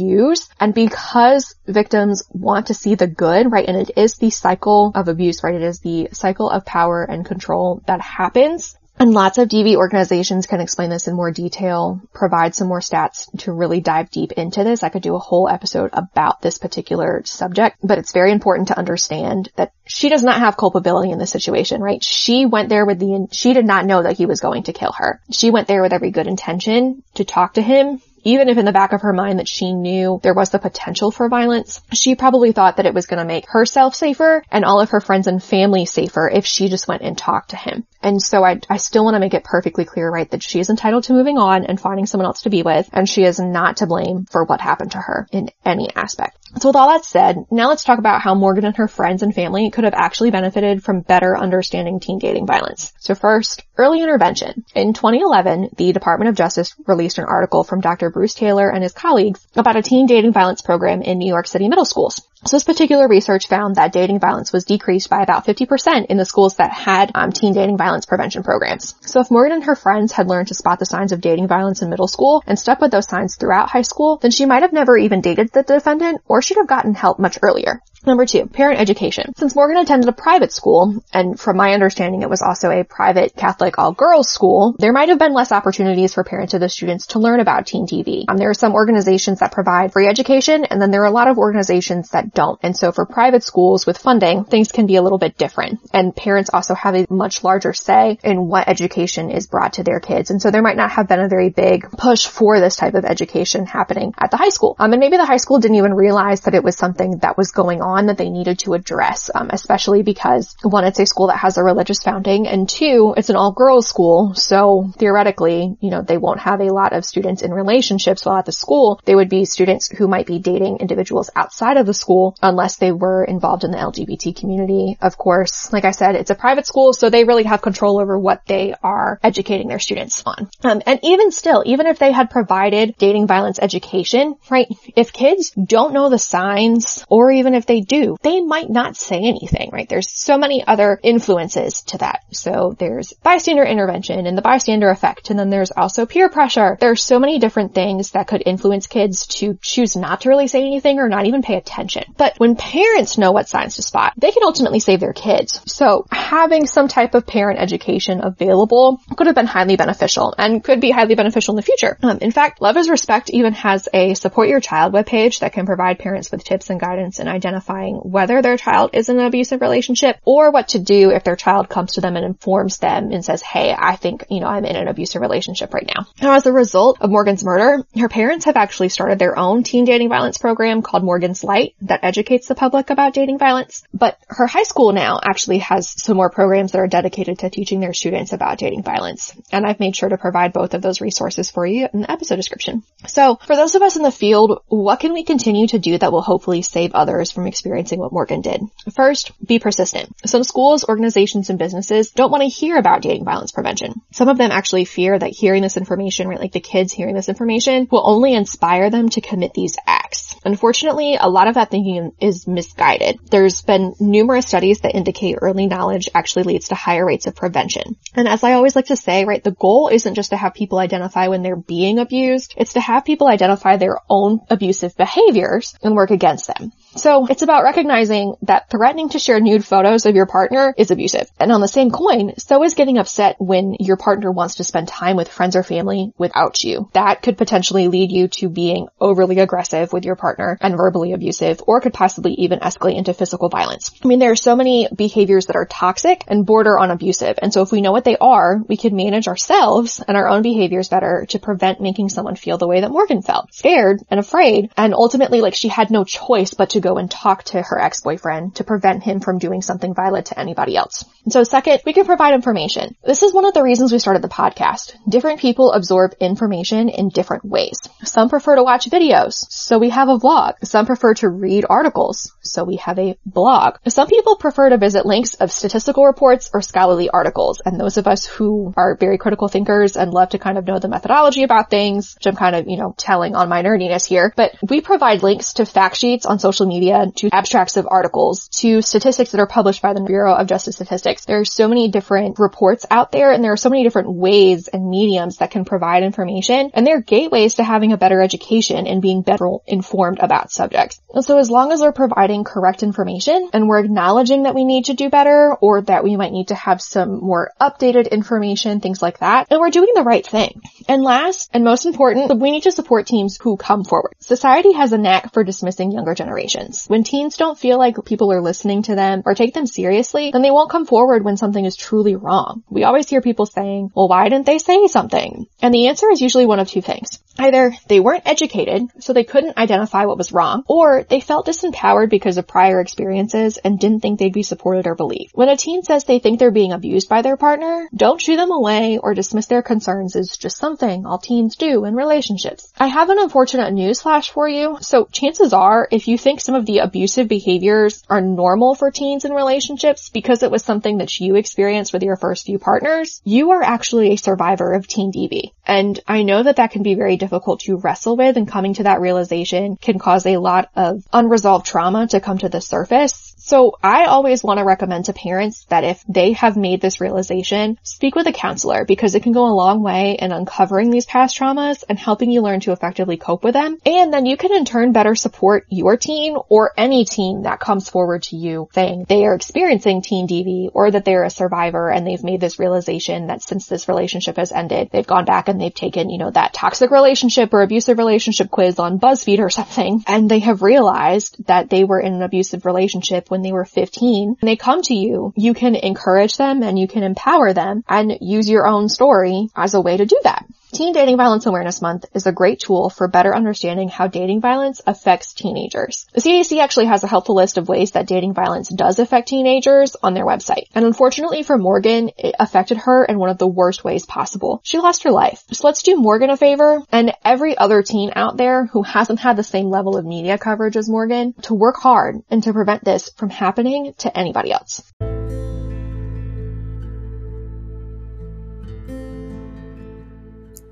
use. 0.00 0.48
And 0.58 0.74
because 0.74 1.54
victims 1.66 2.24
want 2.30 2.66
to 2.68 2.74
see 2.74 2.94
the 2.94 3.06
good, 3.06 3.50
right? 3.50 3.68
And 3.68 3.76
it 3.76 3.92
is 3.96 4.16
the 4.16 4.30
cycle 4.30 4.92
of 4.94 5.08
abuse, 5.08 5.42
right? 5.44 5.54
It 5.54 5.62
is 5.62 5.80
the 5.80 6.08
cycle 6.12 6.48
of 6.50 6.64
power 6.64 7.02
and 7.02 7.24
control 7.24 7.82
that 7.86 8.00
happens. 8.00 8.76
And 9.02 9.14
lots 9.14 9.36
of 9.38 9.48
DV 9.48 9.74
organizations 9.74 10.46
can 10.46 10.60
explain 10.60 10.88
this 10.88 11.08
in 11.08 11.16
more 11.16 11.32
detail, 11.32 12.00
provide 12.12 12.54
some 12.54 12.68
more 12.68 12.78
stats 12.78 13.26
to 13.38 13.50
really 13.50 13.80
dive 13.80 14.12
deep 14.12 14.30
into 14.30 14.62
this. 14.62 14.84
I 14.84 14.90
could 14.90 15.02
do 15.02 15.16
a 15.16 15.18
whole 15.18 15.48
episode 15.48 15.90
about 15.92 16.40
this 16.40 16.58
particular 16.58 17.20
subject, 17.24 17.78
but 17.82 17.98
it's 17.98 18.12
very 18.12 18.30
important 18.30 18.68
to 18.68 18.78
understand 18.78 19.50
that 19.56 19.72
she 19.84 20.08
does 20.08 20.22
not 20.22 20.38
have 20.38 20.56
culpability 20.56 21.10
in 21.10 21.18
this 21.18 21.32
situation, 21.32 21.82
right? 21.82 22.00
She 22.00 22.46
went 22.46 22.68
there 22.68 22.86
with 22.86 23.00
the, 23.00 23.26
she 23.32 23.54
did 23.54 23.66
not 23.66 23.86
know 23.86 24.04
that 24.04 24.18
he 24.18 24.26
was 24.26 24.38
going 24.38 24.62
to 24.64 24.72
kill 24.72 24.92
her. 24.92 25.20
She 25.32 25.50
went 25.50 25.66
there 25.66 25.82
with 25.82 25.92
every 25.92 26.12
good 26.12 26.28
intention 26.28 27.02
to 27.14 27.24
talk 27.24 27.54
to 27.54 27.60
him, 27.60 28.00
even 28.24 28.48
if 28.48 28.58
in 28.58 28.64
the 28.64 28.72
back 28.72 28.92
of 28.92 29.02
her 29.02 29.12
mind 29.12 29.38
that 29.38 29.48
she 29.48 29.72
knew 29.72 30.20
there 30.22 30.34
was 30.34 30.50
the 30.50 30.58
potential 30.58 31.10
for 31.10 31.28
violence, 31.28 31.80
she 31.92 32.14
probably 32.14 32.52
thought 32.52 32.76
that 32.76 32.86
it 32.86 32.94
was 32.94 33.06
going 33.06 33.18
to 33.18 33.24
make 33.24 33.48
herself 33.48 33.94
safer 33.94 34.42
and 34.50 34.64
all 34.64 34.80
of 34.80 34.90
her 34.90 35.00
friends 35.00 35.26
and 35.26 35.42
family 35.42 35.86
safer 35.86 36.28
if 36.28 36.46
she 36.46 36.68
just 36.68 36.88
went 36.88 37.02
and 37.02 37.16
talked 37.16 37.50
to 37.50 37.56
him. 37.56 37.86
And 38.02 38.20
so 38.20 38.44
I, 38.44 38.60
I 38.68 38.78
still 38.78 39.04
want 39.04 39.14
to 39.14 39.20
make 39.20 39.34
it 39.34 39.44
perfectly 39.44 39.84
clear, 39.84 40.10
right, 40.10 40.30
that 40.30 40.42
she 40.42 40.58
is 40.58 40.70
entitled 40.70 41.04
to 41.04 41.12
moving 41.12 41.38
on 41.38 41.64
and 41.64 41.80
finding 41.80 42.06
someone 42.06 42.26
else 42.26 42.42
to 42.42 42.50
be 42.50 42.62
with, 42.62 42.88
and 42.92 43.08
she 43.08 43.22
is 43.22 43.38
not 43.38 43.78
to 43.78 43.86
blame 43.86 44.26
for 44.26 44.44
what 44.44 44.60
happened 44.60 44.92
to 44.92 44.98
her 44.98 45.28
in 45.30 45.50
any 45.64 45.88
aspect. 45.94 46.38
So 46.60 46.68
with 46.68 46.76
all 46.76 46.90
that 46.90 47.04
said, 47.04 47.46
now 47.50 47.68
let's 47.68 47.84
talk 47.84 47.98
about 47.98 48.20
how 48.20 48.34
Morgan 48.34 48.66
and 48.66 48.76
her 48.76 48.88
friends 48.88 49.22
and 49.22 49.34
family 49.34 49.70
could 49.70 49.84
have 49.84 49.94
actually 49.94 50.30
benefited 50.30 50.84
from 50.84 51.00
better 51.00 51.36
understanding 51.36 51.98
teen 51.98 52.18
dating 52.18 52.46
violence. 52.46 52.92
So 52.98 53.14
first, 53.14 53.62
early 53.78 54.02
intervention. 54.02 54.64
In 54.74 54.92
2011, 54.92 55.70
the 55.76 55.92
Department 55.92 56.28
of 56.28 56.34
Justice 56.34 56.74
released 56.86 57.18
an 57.18 57.24
article 57.24 57.64
from 57.64 57.80
Dr. 57.80 58.10
Bruce 58.12 58.34
Taylor 58.34 58.70
and 58.70 58.82
his 58.82 58.92
colleagues 58.92 59.46
about 59.56 59.76
a 59.76 59.82
teen 59.82 60.06
dating 60.06 60.32
violence 60.32 60.62
program 60.62 61.02
in 61.02 61.18
New 61.18 61.28
York 61.28 61.46
City 61.46 61.68
middle 61.68 61.84
schools. 61.84 62.22
So 62.44 62.56
this 62.56 62.64
particular 62.64 63.06
research 63.06 63.46
found 63.46 63.76
that 63.76 63.92
dating 63.92 64.18
violence 64.18 64.52
was 64.52 64.64
decreased 64.64 65.08
by 65.08 65.22
about 65.22 65.46
50% 65.46 66.06
in 66.06 66.16
the 66.16 66.24
schools 66.24 66.56
that 66.56 66.72
had 66.72 67.12
um, 67.14 67.30
teen 67.30 67.52
dating 67.52 67.76
violence 67.76 68.04
prevention 68.04 68.42
programs. 68.42 68.96
So 69.02 69.20
if 69.20 69.30
Morgan 69.30 69.52
and 69.52 69.64
her 69.64 69.76
friends 69.76 70.10
had 70.10 70.26
learned 70.26 70.48
to 70.48 70.54
spot 70.54 70.80
the 70.80 70.86
signs 70.86 71.12
of 71.12 71.20
dating 71.20 71.46
violence 71.46 71.82
in 71.82 71.90
middle 71.90 72.08
school 72.08 72.42
and 72.44 72.58
stuck 72.58 72.80
with 72.80 72.90
those 72.90 73.08
signs 73.08 73.36
throughout 73.36 73.70
high 73.70 73.82
school, 73.82 74.18
then 74.20 74.32
she 74.32 74.44
might 74.44 74.62
have 74.62 74.72
never 74.72 74.98
even 74.98 75.20
dated 75.20 75.52
the 75.52 75.62
defendant 75.62 76.20
or 76.26 76.42
she'd 76.42 76.56
have 76.56 76.66
gotten 76.66 76.94
help 76.94 77.20
much 77.20 77.38
earlier. 77.42 77.80
Number 78.04 78.26
two, 78.26 78.46
parent 78.46 78.80
education. 78.80 79.32
Since 79.36 79.54
Morgan 79.54 79.76
attended 79.76 80.08
a 80.08 80.12
private 80.12 80.50
school, 80.50 81.04
and 81.12 81.38
from 81.38 81.56
my 81.56 81.72
understanding 81.72 82.22
it 82.22 82.30
was 82.30 82.42
also 82.42 82.68
a 82.68 82.82
private 82.82 83.36
Catholic 83.36 83.78
all-girls 83.78 84.28
school, 84.28 84.74
there 84.76 84.92
might 84.92 85.08
have 85.08 85.20
been 85.20 85.32
less 85.32 85.52
opportunities 85.52 86.14
for 86.14 86.24
parents 86.24 86.52
of 86.52 86.60
the 86.60 86.68
students 86.68 87.06
to 87.08 87.20
learn 87.20 87.38
about 87.38 87.66
teen 87.66 87.86
DV. 87.86 88.24
Um, 88.26 88.38
there 88.38 88.50
are 88.50 88.54
some 88.54 88.74
organizations 88.74 89.38
that 89.38 89.52
provide 89.52 89.92
free 89.92 90.08
education, 90.08 90.64
and 90.64 90.82
then 90.82 90.90
there 90.90 91.02
are 91.02 91.06
a 91.06 91.12
lot 91.12 91.28
of 91.28 91.38
organizations 91.38 92.10
that 92.10 92.31
don't. 92.34 92.58
And 92.62 92.76
so 92.76 92.92
for 92.92 93.06
private 93.06 93.42
schools 93.42 93.86
with 93.86 93.98
funding, 93.98 94.44
things 94.44 94.72
can 94.72 94.86
be 94.86 94.96
a 94.96 95.02
little 95.02 95.18
bit 95.18 95.36
different. 95.36 95.80
And 95.92 96.14
parents 96.14 96.50
also 96.52 96.74
have 96.74 96.94
a 96.94 97.06
much 97.10 97.44
larger 97.44 97.72
say 97.72 98.18
in 98.22 98.48
what 98.48 98.68
education 98.68 99.30
is 99.30 99.46
brought 99.46 99.74
to 99.74 99.84
their 99.84 100.00
kids. 100.00 100.30
And 100.30 100.40
so 100.40 100.50
there 100.50 100.62
might 100.62 100.76
not 100.76 100.92
have 100.92 101.08
been 101.08 101.20
a 101.20 101.28
very 101.28 101.50
big 101.50 101.90
push 101.90 102.26
for 102.26 102.60
this 102.60 102.76
type 102.76 102.94
of 102.94 103.04
education 103.04 103.66
happening 103.66 104.14
at 104.18 104.30
the 104.30 104.36
high 104.36 104.48
school. 104.48 104.76
Um, 104.78 104.92
and 104.92 105.00
maybe 105.00 105.16
the 105.16 105.26
high 105.26 105.36
school 105.36 105.58
didn't 105.58 105.76
even 105.76 105.94
realize 105.94 106.42
that 106.42 106.54
it 106.54 106.64
was 106.64 106.76
something 106.76 107.18
that 107.18 107.36
was 107.36 107.50
going 107.50 107.82
on 107.82 108.06
that 108.06 108.18
they 108.18 108.30
needed 108.30 108.60
to 108.60 108.74
address, 108.74 109.30
um, 109.34 109.50
especially 109.50 110.02
because 110.02 110.54
one, 110.62 110.84
it's 110.84 110.98
a 110.98 111.06
school 111.06 111.28
that 111.28 111.38
has 111.38 111.56
a 111.56 111.62
religious 111.62 112.02
founding, 112.02 112.46
and 112.46 112.68
two, 112.68 113.14
it's 113.16 113.30
an 113.30 113.36
all-girls 113.36 113.88
school, 113.88 114.34
so 114.34 114.90
theoretically, 114.98 115.76
you 115.80 115.90
know, 115.90 116.02
they 116.02 116.18
won't 116.18 116.40
have 116.40 116.60
a 116.60 116.72
lot 116.72 116.92
of 116.92 117.04
students 117.04 117.42
in 117.42 117.52
relationships 117.52 118.24
while 118.24 118.36
at 118.36 118.46
the 118.46 118.52
school. 118.52 119.00
They 119.04 119.14
would 119.14 119.28
be 119.28 119.44
students 119.44 119.88
who 119.88 120.08
might 120.08 120.26
be 120.26 120.38
dating 120.38 120.78
individuals 120.78 121.30
outside 121.34 121.76
of 121.76 121.86
the 121.86 121.94
school 121.94 122.21
unless 122.42 122.76
they 122.76 122.92
were 122.92 123.24
involved 123.24 123.64
in 123.64 123.70
the 123.70 123.78
LGBT 123.78 124.36
community. 124.36 124.96
Of 125.00 125.16
course, 125.18 125.72
like 125.72 125.84
I 125.84 125.90
said, 125.90 126.14
it's 126.14 126.30
a 126.30 126.34
private 126.34 126.66
school, 126.66 126.92
so 126.92 127.10
they 127.10 127.24
really 127.24 127.44
have 127.44 127.62
control 127.62 128.00
over 128.00 128.18
what 128.18 128.46
they 128.46 128.74
are 128.82 129.18
educating 129.22 129.68
their 129.68 129.78
students 129.78 130.22
on. 130.24 130.48
Um, 130.62 130.82
and 130.86 131.00
even 131.02 131.30
still, 131.32 131.62
even 131.66 131.86
if 131.86 131.98
they 131.98 132.12
had 132.12 132.30
provided 132.30 132.94
dating 132.98 133.26
violence 133.26 133.58
education, 133.60 134.36
right, 134.50 134.68
if 134.96 135.12
kids 135.12 135.50
don't 135.50 135.92
know 135.92 136.08
the 136.08 136.18
signs, 136.18 137.04
or 137.08 137.30
even 137.30 137.54
if 137.54 137.66
they 137.66 137.80
do, 137.80 138.16
they 138.22 138.40
might 138.40 138.70
not 138.70 138.96
say 138.96 139.18
anything, 139.18 139.70
right? 139.72 139.88
There's 139.88 140.10
so 140.10 140.38
many 140.38 140.64
other 140.66 140.98
influences 141.02 141.82
to 141.88 141.98
that. 141.98 142.20
So 142.32 142.74
there's 142.78 143.12
bystander 143.22 143.64
intervention 143.64 144.26
and 144.26 144.36
the 144.36 144.42
bystander 144.42 144.90
effect. 144.90 145.30
And 145.30 145.38
then 145.38 145.50
there's 145.50 145.70
also 145.70 146.06
peer 146.06 146.28
pressure. 146.28 146.76
There's 146.80 147.04
so 147.04 147.18
many 147.18 147.38
different 147.38 147.74
things 147.74 148.12
that 148.12 148.28
could 148.28 148.42
influence 148.44 148.86
kids 148.86 149.26
to 149.38 149.58
choose 149.60 149.96
not 149.96 150.22
to 150.22 150.28
really 150.28 150.48
say 150.48 150.64
anything 150.64 150.98
or 150.98 151.08
not 151.08 151.26
even 151.26 151.42
pay 151.42 151.56
attention. 151.56 152.04
But 152.16 152.38
when 152.38 152.56
parents 152.56 153.18
know 153.18 153.32
what 153.32 153.48
signs 153.48 153.76
to 153.76 153.82
spot, 153.82 154.12
they 154.16 154.30
can 154.30 154.42
ultimately 154.44 154.80
save 154.80 155.00
their 155.00 155.12
kids. 155.12 155.60
So 155.66 156.06
having 156.10 156.66
some 156.66 156.88
type 156.88 157.14
of 157.14 157.26
parent 157.26 157.60
education 157.60 158.20
available 158.22 159.00
could 159.16 159.26
have 159.26 159.36
been 159.36 159.46
highly 159.46 159.76
beneficial 159.76 160.34
and 160.36 160.62
could 160.62 160.80
be 160.80 160.90
highly 160.90 161.14
beneficial 161.14 161.52
in 161.52 161.56
the 161.56 161.62
future. 161.62 161.98
Um, 162.02 162.18
in 162.18 162.30
fact, 162.30 162.60
Love 162.60 162.76
is 162.76 162.90
Respect 162.90 163.30
even 163.30 163.52
has 163.54 163.88
a 163.92 164.14
support 164.14 164.48
your 164.48 164.60
child 164.60 164.92
webpage 164.92 165.40
that 165.40 165.52
can 165.52 165.66
provide 165.66 165.98
parents 165.98 166.30
with 166.30 166.44
tips 166.44 166.70
and 166.70 166.80
guidance 166.80 167.18
in 167.18 167.28
identifying 167.28 167.52
identifying 167.52 167.96
whether 167.96 168.42
their 168.42 168.56
child 168.56 168.90
is 168.92 169.08
in 169.08 169.18
an 169.18 169.26
abusive 169.26 169.60
relationship 169.60 170.18
or 170.24 170.50
what 170.50 170.68
to 170.68 170.78
do 170.78 171.10
if 171.10 171.24
their 171.24 171.36
child 171.36 171.68
comes 171.68 171.92
to 171.92 172.00
them 172.00 172.16
and 172.16 172.24
informs 172.24 172.78
them 172.78 173.12
and 173.12 173.24
says, 173.24 173.42
hey, 173.42 173.74
I 173.76 173.96
think, 173.96 174.24
you 174.30 174.40
know, 174.40 174.46
I'm 174.46 174.64
in 174.64 174.76
an 174.76 174.88
abusive 174.88 175.20
relationship 175.20 175.74
right 175.74 175.86
now. 175.86 176.06
Now, 176.20 176.34
as 176.34 176.46
a 176.46 176.52
result 176.52 176.98
of 177.00 177.10
Morgan's 177.10 177.44
murder, 177.44 177.84
her 177.98 178.08
parents 178.08 178.46
have 178.46 178.56
actually 178.56 178.88
started 178.88 179.18
their 179.18 179.38
own 179.38 179.62
teen 179.62 179.84
dating 179.84 180.08
violence 180.08 180.38
program 180.38 180.82
called 180.82 181.04
Morgan's 181.04 181.44
Light 181.44 181.74
that 181.92 182.04
educates 182.04 182.48
the 182.48 182.54
public 182.54 182.88
about 182.88 183.12
dating 183.12 183.38
violence. 183.38 183.82
But 183.92 184.16
her 184.28 184.46
high 184.46 184.62
school 184.62 184.92
now 184.92 185.20
actually 185.22 185.58
has 185.58 185.92
some 186.02 186.16
more 186.16 186.30
programs 186.30 186.72
that 186.72 186.78
are 186.78 186.86
dedicated 186.86 187.40
to 187.40 187.50
teaching 187.50 187.80
their 187.80 187.92
students 187.92 188.32
about 188.32 188.56
dating 188.56 188.82
violence. 188.82 189.34
And 189.52 189.66
I've 189.66 189.78
made 189.78 189.94
sure 189.94 190.08
to 190.08 190.16
provide 190.16 190.54
both 190.54 190.72
of 190.72 190.80
those 190.80 191.02
resources 191.02 191.50
for 191.50 191.66
you 191.66 191.88
in 191.92 192.00
the 192.00 192.10
episode 192.10 192.36
description. 192.36 192.82
So 193.06 193.38
for 193.46 193.56
those 193.56 193.74
of 193.74 193.82
us 193.82 193.96
in 193.96 194.02
the 194.02 194.10
field, 194.10 194.62
what 194.68 195.00
can 195.00 195.12
we 195.12 195.22
continue 195.22 195.66
to 195.66 195.78
do 195.78 195.98
that 195.98 196.12
will 196.12 196.22
hopefully 196.22 196.62
save 196.62 196.94
others 196.94 197.30
from 197.30 197.46
experiencing 197.46 197.98
what 197.98 198.12
Morgan 198.12 198.40
did. 198.40 198.62
First, 198.94 199.32
be 199.46 199.58
persistent. 199.58 200.16
Some 200.24 200.44
schools, 200.44 200.88
organizations, 200.88 201.50
and 201.50 201.58
businesses 201.58 202.12
don't 202.12 202.30
want 202.30 202.42
to 202.42 202.48
hear 202.48 202.78
about 202.78 203.02
dating 203.02 203.26
violence 203.26 203.52
prevention. 203.52 204.00
Some 204.12 204.28
of 204.28 204.38
them 204.38 204.50
actually 204.50 204.86
fear 204.86 205.18
that 205.18 205.30
hearing 205.30 205.60
this 205.60 205.76
information, 205.76 206.26
right, 206.26 206.40
like 206.40 206.52
the 206.52 206.60
kids 206.60 206.90
hearing 206.90 207.14
this 207.14 207.28
information, 207.28 207.86
will 207.90 208.08
only 208.08 208.32
inspire 208.32 208.88
them 208.88 209.10
to 209.10 209.20
commit 209.20 209.52
these 209.52 209.76
acts. 209.86 210.31
Unfortunately, 210.44 211.16
a 211.18 211.28
lot 211.28 211.48
of 211.48 211.54
that 211.54 211.70
thinking 211.70 212.12
is 212.20 212.46
misguided. 212.46 213.18
There's 213.30 213.62
been 213.62 213.94
numerous 214.00 214.46
studies 214.46 214.80
that 214.80 214.94
indicate 214.94 215.38
early 215.40 215.66
knowledge 215.66 216.08
actually 216.14 216.44
leads 216.44 216.68
to 216.68 216.74
higher 216.74 217.06
rates 217.06 217.26
of 217.26 217.36
prevention. 217.36 217.96
And 218.14 218.26
as 218.26 218.42
I 218.42 218.52
always 218.54 218.74
like 218.74 218.86
to 218.86 218.96
say, 218.96 219.24
right, 219.24 219.42
the 219.42 219.52
goal 219.52 219.88
isn't 219.88 220.14
just 220.14 220.30
to 220.30 220.36
have 220.36 220.54
people 220.54 220.78
identify 220.78 221.28
when 221.28 221.42
they're 221.42 221.56
being 221.56 221.98
abused, 221.98 222.54
it's 222.56 222.72
to 222.74 222.80
have 222.80 223.04
people 223.04 223.28
identify 223.28 223.76
their 223.76 223.98
own 224.08 224.40
abusive 224.50 224.96
behaviors 224.96 225.74
and 225.82 225.94
work 225.94 226.10
against 226.10 226.48
them. 226.48 226.72
So 226.96 227.26
it's 227.26 227.42
about 227.42 227.64
recognizing 227.64 228.34
that 228.42 228.68
threatening 228.68 229.10
to 229.10 229.18
share 229.18 229.40
nude 229.40 229.64
photos 229.64 230.06
of 230.06 230.14
your 230.14 230.26
partner 230.26 230.74
is 230.76 230.90
abusive. 230.90 231.30
And 231.38 231.52
on 231.52 231.60
the 231.60 231.68
same 231.68 231.90
coin, 231.90 232.34
so 232.38 232.62
is 232.64 232.74
getting 232.74 232.98
upset 232.98 233.36
when 233.38 233.76
your 233.80 233.96
partner 233.96 234.30
wants 234.30 234.56
to 234.56 234.64
spend 234.64 234.88
time 234.88 235.16
with 235.16 235.28
friends 235.28 235.56
or 235.56 235.62
family 235.62 236.12
without 236.18 236.62
you. 236.62 236.90
That 236.92 237.22
could 237.22 237.38
potentially 237.38 237.88
lead 237.88 238.12
you 238.12 238.28
to 238.28 238.48
being 238.48 238.88
overly 239.00 239.38
aggressive 239.38 239.92
with 239.92 240.04
your 240.04 240.16
partner 240.16 240.31
and 240.38 240.76
verbally 240.76 241.12
abusive, 241.12 241.62
or 241.66 241.80
could 241.80 241.94
possibly 241.94 242.32
even 242.34 242.60
escalate 242.60 242.96
into 242.96 243.14
physical 243.14 243.48
violence. 243.48 243.90
I 244.02 244.08
mean, 244.08 244.18
there 244.18 244.32
are 244.32 244.36
so 244.36 244.56
many 244.56 244.88
behaviors 244.94 245.46
that 245.46 245.56
are 245.56 245.66
toxic 245.66 246.24
and 246.28 246.46
border 246.46 246.78
on 246.78 246.90
abusive. 246.90 247.38
And 247.40 247.52
so 247.52 247.62
if 247.62 247.72
we 247.72 247.80
know 247.80 247.92
what 247.92 248.04
they 248.04 248.16
are, 248.16 248.58
we 248.68 248.76
can 248.76 248.96
manage 248.96 249.28
ourselves 249.28 250.02
and 250.06 250.16
our 250.16 250.28
own 250.28 250.42
behaviors 250.42 250.88
better 250.88 251.26
to 251.30 251.38
prevent 251.38 251.80
making 251.80 252.08
someone 252.08 252.36
feel 252.36 252.58
the 252.58 252.68
way 252.68 252.80
that 252.80 252.90
Morgan 252.90 253.22
felt. 253.22 253.52
Scared 253.54 254.00
and 254.10 254.20
afraid. 254.20 254.70
And 254.76 254.94
ultimately, 254.94 255.40
like 255.40 255.54
she 255.54 255.68
had 255.68 255.90
no 255.90 256.04
choice 256.04 256.54
but 256.54 256.70
to 256.70 256.80
go 256.80 256.96
and 256.96 257.10
talk 257.10 257.44
to 257.44 257.62
her 257.62 257.78
ex-boyfriend 257.78 258.56
to 258.56 258.64
prevent 258.64 259.02
him 259.02 259.20
from 259.20 259.38
doing 259.38 259.62
something 259.62 259.94
violent 259.94 260.26
to 260.26 260.38
anybody 260.38 260.76
else. 260.76 261.04
And 261.24 261.32
so 261.32 261.44
second, 261.44 261.80
we 261.84 261.92
can 261.92 262.04
provide 262.04 262.34
information. 262.34 262.96
This 263.04 263.22
is 263.22 263.32
one 263.32 263.44
of 263.44 263.54
the 263.54 263.62
reasons 263.62 263.92
we 263.92 263.98
started 263.98 264.22
the 264.22 264.28
podcast. 264.28 264.94
Different 265.08 265.40
people 265.40 265.72
absorb 265.72 266.14
information 266.20 266.88
in 266.88 267.08
different 267.08 267.44
ways. 267.44 267.78
Some 268.04 268.28
prefer 268.28 268.56
to 268.56 268.62
watch 268.62 268.90
videos, 268.90 269.46
so 269.50 269.78
we 269.78 269.90
have 269.90 270.08
a 270.08 270.18
vlog. 270.22 270.54
Some 270.64 270.86
prefer 270.86 271.14
to 271.14 271.28
read 271.28 271.66
articles, 271.68 272.32
so 272.40 272.64
we 272.64 272.76
have 272.76 272.98
a 272.98 273.18
blog. 273.26 273.76
Some 273.88 274.06
people 274.06 274.36
prefer 274.36 274.70
to 274.70 274.78
visit 274.78 275.04
links 275.04 275.34
of 275.34 275.50
statistical 275.50 276.04
reports 276.04 276.50
or 276.54 276.62
scholarly 276.62 277.10
articles, 277.10 277.60
and 277.64 277.78
those 277.78 277.96
of 277.96 278.06
us 278.06 278.24
who 278.24 278.72
are 278.76 278.96
very 278.96 279.18
critical 279.18 279.48
thinkers 279.48 279.96
and 279.96 280.14
love 280.14 280.30
to 280.30 280.38
kind 280.38 280.58
of 280.58 280.66
know 280.66 280.78
the 280.78 280.88
methodology 280.88 281.42
about 281.42 281.70
things, 281.70 282.14
which 282.14 282.26
I'm 282.26 282.36
kind 282.36 282.56
of, 282.56 282.68
you 282.68 282.76
know, 282.76 282.94
telling 282.96 283.34
on 283.34 283.48
my 283.48 283.62
nerdiness 283.62 284.06
here, 284.06 284.32
but 284.36 284.52
we 284.62 284.80
provide 284.80 285.22
links 285.22 285.54
to 285.54 285.66
fact 285.66 285.96
sheets 285.96 286.26
on 286.26 286.38
social 286.38 286.66
media 286.66 287.06
to 287.16 287.28
abstracts 287.32 287.76
of 287.76 287.88
articles 287.90 288.48
to 288.60 288.82
statistics 288.82 289.32
that 289.32 289.40
are 289.40 289.46
published 289.46 289.82
by 289.82 289.92
the 289.92 290.00
Bureau 290.00 290.34
of 290.34 290.46
Justice 290.46 290.76
Statistics. 290.76 291.24
There 291.24 291.40
are 291.40 291.44
so 291.44 291.68
many 291.68 291.88
different 291.88 292.38
reports 292.38 292.86
out 292.90 293.12
there 293.12 293.32
and 293.32 293.42
there 293.42 293.52
are 293.52 293.56
so 293.56 293.70
many 293.70 293.82
different 293.82 294.12
ways 294.12 294.68
and 294.68 294.88
mediums 294.88 295.38
that 295.38 295.50
can 295.50 295.64
provide 295.64 296.02
information 296.02 296.70
and 296.74 296.86
they're 296.86 297.00
gateways 297.00 297.54
to 297.54 297.64
having 297.64 297.92
a 297.92 297.96
better 297.96 298.20
education 298.20 298.86
and 298.86 299.02
being 299.02 299.22
better 299.22 299.48
informed 299.66 300.11
about 300.20 300.50
subjects. 300.50 301.00
So 301.20 301.38
as 301.38 301.50
long 301.50 301.72
as 301.72 301.80
we're 301.80 301.92
providing 301.92 302.44
correct 302.44 302.82
information 302.82 303.50
and 303.52 303.68
we're 303.68 303.80
acknowledging 303.80 304.44
that 304.44 304.54
we 304.54 304.64
need 304.64 304.86
to 304.86 304.94
do 304.94 305.10
better 305.10 305.54
or 305.60 305.82
that 305.82 306.04
we 306.04 306.16
might 306.16 306.32
need 306.32 306.48
to 306.48 306.54
have 306.54 306.80
some 306.80 307.20
more 307.20 307.52
updated 307.60 308.10
information, 308.10 308.80
things 308.80 309.02
like 309.02 309.18
that, 309.18 309.46
and 309.50 309.60
we're 309.60 309.70
doing 309.70 309.92
the 309.94 310.02
right 310.02 310.26
thing. 310.26 310.62
And 310.88 311.02
last 311.02 311.50
and 311.52 311.64
most 311.64 311.86
important, 311.86 312.40
we 312.40 312.50
need 312.50 312.64
to 312.64 312.72
support 312.72 313.06
teams 313.06 313.38
who 313.40 313.56
come 313.56 313.84
forward. 313.84 314.14
Society 314.20 314.72
has 314.72 314.92
a 314.92 314.98
knack 314.98 315.32
for 315.32 315.44
dismissing 315.44 315.92
younger 315.92 316.14
generations. 316.14 316.86
When 316.86 317.04
teens 317.04 317.36
don't 317.36 317.58
feel 317.58 317.78
like 317.78 318.04
people 318.04 318.32
are 318.32 318.40
listening 318.40 318.82
to 318.84 318.94
them 318.94 319.22
or 319.24 319.34
take 319.34 319.54
them 319.54 319.66
seriously, 319.66 320.30
then 320.32 320.42
they 320.42 320.50
won't 320.50 320.70
come 320.70 320.86
forward 320.86 321.24
when 321.24 321.36
something 321.36 321.64
is 321.64 321.76
truly 321.76 322.16
wrong. 322.16 322.62
We 322.68 322.84
always 322.84 323.08
hear 323.08 323.20
people 323.20 323.46
saying, 323.46 323.90
well, 323.94 324.08
why 324.08 324.28
didn't 324.28 324.46
they 324.46 324.58
say 324.58 324.86
something? 324.86 325.46
And 325.60 325.74
the 325.74 325.88
answer 325.88 326.10
is 326.10 326.20
usually 326.20 326.46
one 326.46 326.58
of 326.58 326.68
two 326.68 326.82
things. 326.82 327.20
Either 327.38 327.72
they 327.88 328.00
weren't 328.00 328.26
educated, 328.26 328.82
so 329.00 329.12
they 329.12 329.24
couldn't 329.24 329.58
identify 329.58 330.04
what 330.04 330.18
was 330.18 330.32
wrong, 330.32 330.64
or 330.68 331.04
they 331.08 331.20
felt 331.20 331.46
disempowered 331.46 332.10
because 332.10 332.36
of 332.36 332.46
prior 332.46 332.80
experiences 332.80 333.58
and 333.58 333.78
didn't 333.78 334.00
think 334.00 334.18
they'd 334.18 334.32
be 334.32 334.42
supported 334.42 334.86
or 334.86 334.94
believed. 334.94 335.32
When 335.34 335.48
a 335.48 335.56
teen 335.56 335.82
says 335.82 336.04
they 336.04 336.18
think 336.18 336.38
they're 336.38 336.50
being 336.50 336.72
abused 336.72 337.08
by 337.08 337.22
their 337.22 337.36
partner, 337.36 337.88
don't 337.94 338.20
shoo 338.20 338.36
them 338.36 338.50
away 338.50 338.98
or 338.98 339.14
dismiss 339.14 339.46
their 339.46 339.62
concerns 339.62 340.16
as 340.16 340.36
just 340.36 340.58
something 340.58 341.06
all 341.06 341.18
teens 341.18 341.56
do 341.56 341.84
in 341.84 341.94
relationships. 341.94 342.72
I 342.78 342.86
have 342.86 343.10
an 343.10 343.18
unfortunate 343.18 343.72
news 343.72 344.02
flash 344.02 344.30
for 344.30 344.48
you. 344.48 344.78
So 344.80 345.06
chances 345.06 345.52
are, 345.52 345.88
if 345.90 346.08
you 346.08 346.18
think 346.18 346.40
some 346.40 346.54
of 346.54 346.66
the 346.66 346.78
abusive 346.78 347.28
behaviors 347.28 348.02
are 348.08 348.20
normal 348.20 348.74
for 348.74 348.90
teens 348.90 349.24
in 349.24 349.32
relationships 349.32 350.10
because 350.10 350.42
it 350.42 350.50
was 350.50 350.64
something 350.64 350.98
that 350.98 351.18
you 351.20 351.36
experienced 351.36 351.92
with 351.92 352.02
your 352.02 352.16
first 352.16 352.46
few 352.46 352.58
partners, 352.58 353.20
you 353.24 353.52
are 353.52 353.62
actually 353.62 354.12
a 354.12 354.16
survivor 354.16 354.72
of 354.72 354.86
teen 354.86 355.12
DV. 355.12 355.52
And 355.66 355.98
I 356.06 356.22
know 356.22 356.42
that 356.42 356.56
that 356.56 356.72
can 356.72 356.82
be 356.82 356.94
very 356.94 357.16
difficult 357.22 357.60
to 357.60 357.76
wrestle 357.76 358.16
with 358.16 358.36
and 358.36 358.48
coming 358.48 358.74
to 358.74 358.82
that 358.82 359.00
realization 359.00 359.76
can 359.76 359.96
cause 359.96 360.26
a 360.26 360.38
lot 360.38 360.70
of 360.74 361.06
unresolved 361.12 361.64
trauma 361.64 362.08
to 362.08 362.20
come 362.20 362.38
to 362.38 362.48
the 362.48 362.60
surface. 362.60 363.31
So 363.44 363.76
I 363.82 364.04
always 364.04 364.44
want 364.44 364.58
to 364.58 364.64
recommend 364.64 365.06
to 365.06 365.12
parents 365.12 365.64
that 365.64 365.82
if 365.82 366.04
they 366.08 366.30
have 366.32 366.56
made 366.56 366.80
this 366.80 367.00
realization, 367.00 367.76
speak 367.82 368.14
with 368.14 368.28
a 368.28 368.32
counselor 368.32 368.84
because 368.84 369.16
it 369.16 369.24
can 369.24 369.32
go 369.32 369.46
a 369.46 369.52
long 369.52 369.82
way 369.82 370.16
in 370.16 370.30
uncovering 370.30 370.90
these 370.90 371.06
past 371.06 371.36
traumas 371.36 371.82
and 371.88 371.98
helping 371.98 372.30
you 372.30 372.40
learn 372.40 372.60
to 372.60 372.70
effectively 372.70 373.16
cope 373.16 373.42
with 373.42 373.54
them. 373.54 373.78
And 373.84 374.12
then 374.12 374.26
you 374.26 374.36
can 374.36 374.54
in 374.54 374.64
turn 374.64 374.92
better 374.92 375.16
support 375.16 375.66
your 375.68 375.96
teen 375.96 376.36
or 376.48 376.72
any 376.76 377.04
teen 377.04 377.42
that 377.42 377.58
comes 377.58 377.88
forward 377.88 378.22
to 378.24 378.36
you 378.36 378.68
saying 378.74 379.06
they 379.08 379.26
are 379.26 379.34
experiencing 379.34 380.02
teen 380.02 380.28
DV 380.28 380.70
or 380.72 380.92
that 380.92 381.04
they're 381.04 381.24
a 381.24 381.30
survivor 381.30 381.90
and 381.90 382.06
they've 382.06 382.22
made 382.22 382.40
this 382.40 382.60
realization 382.60 383.26
that 383.26 383.42
since 383.42 383.66
this 383.66 383.88
relationship 383.88 384.36
has 384.36 384.52
ended, 384.52 384.90
they've 384.92 385.04
gone 385.04 385.24
back 385.24 385.48
and 385.48 385.60
they've 385.60 385.74
taken, 385.74 386.10
you 386.10 386.18
know, 386.18 386.30
that 386.30 386.54
toxic 386.54 386.92
relationship 386.92 387.52
or 387.52 387.62
abusive 387.62 387.98
relationship 387.98 388.52
quiz 388.52 388.78
on 388.78 389.00
BuzzFeed 389.00 389.40
or 389.40 389.50
something 389.50 390.04
and 390.06 390.30
they 390.30 390.38
have 390.38 390.62
realized 390.62 391.44
that 391.46 391.70
they 391.70 391.82
were 391.82 391.98
in 391.98 392.14
an 392.14 392.22
abusive 392.22 392.64
relationship 392.64 393.30
when 393.32 393.40
they 393.40 393.50
were 393.50 393.64
15 393.64 394.36
and 394.38 394.48
they 394.48 394.56
come 394.56 394.82
to 394.82 394.94
you, 394.94 395.32
you 395.36 395.54
can 395.54 395.74
encourage 395.74 396.36
them 396.36 396.62
and 396.62 396.78
you 396.78 396.86
can 396.86 397.02
empower 397.02 397.54
them 397.54 397.82
and 397.88 398.18
use 398.20 398.46
your 398.46 398.66
own 398.66 398.90
story 398.90 399.48
as 399.56 399.72
a 399.72 399.80
way 399.80 399.96
to 399.96 400.04
do 400.04 400.20
that. 400.22 400.44
Teen 400.72 400.94
Dating 400.94 401.18
Violence 401.18 401.44
Awareness 401.44 401.82
Month 401.82 402.06
is 402.14 402.26
a 402.26 402.32
great 402.32 402.58
tool 402.58 402.88
for 402.88 403.06
better 403.06 403.36
understanding 403.36 403.90
how 403.90 404.06
dating 404.06 404.40
violence 404.40 404.80
affects 404.86 405.34
teenagers. 405.34 406.06
The 406.14 406.22
CDC 406.22 406.62
actually 406.62 406.86
has 406.86 407.04
a 407.04 407.08
helpful 407.08 407.34
list 407.34 407.58
of 407.58 407.68
ways 407.68 407.90
that 407.90 408.06
dating 408.06 408.32
violence 408.32 408.70
does 408.70 408.98
affect 408.98 409.28
teenagers 409.28 409.96
on 410.02 410.14
their 410.14 410.24
website. 410.24 410.68
And 410.74 410.86
unfortunately 410.86 411.42
for 411.42 411.58
Morgan, 411.58 412.08
it 412.16 412.34
affected 412.40 412.78
her 412.78 413.04
in 413.04 413.18
one 413.18 413.28
of 413.28 413.36
the 413.36 413.46
worst 413.46 413.84
ways 413.84 414.06
possible. 414.06 414.62
She 414.64 414.78
lost 414.78 415.02
her 415.02 415.10
life. 415.10 415.44
So 415.52 415.66
let's 415.66 415.82
do 415.82 415.96
Morgan 415.96 416.30
a 416.30 416.38
favor 416.38 416.80
and 416.90 417.12
every 417.22 417.54
other 417.54 417.82
teen 417.82 418.10
out 418.16 418.38
there 418.38 418.64
who 418.64 418.82
hasn't 418.82 419.20
had 419.20 419.36
the 419.36 419.42
same 419.42 419.68
level 419.68 419.98
of 419.98 420.06
media 420.06 420.38
coverage 420.38 420.78
as 420.78 420.88
Morgan 420.88 421.34
to 421.42 421.52
work 421.52 421.76
hard 421.76 422.22
and 422.30 422.42
to 422.44 422.54
prevent 422.54 422.82
this 422.82 423.10
from 423.10 423.28
happening 423.28 423.92
to 423.98 424.16
anybody 424.16 424.52
else. 424.52 424.90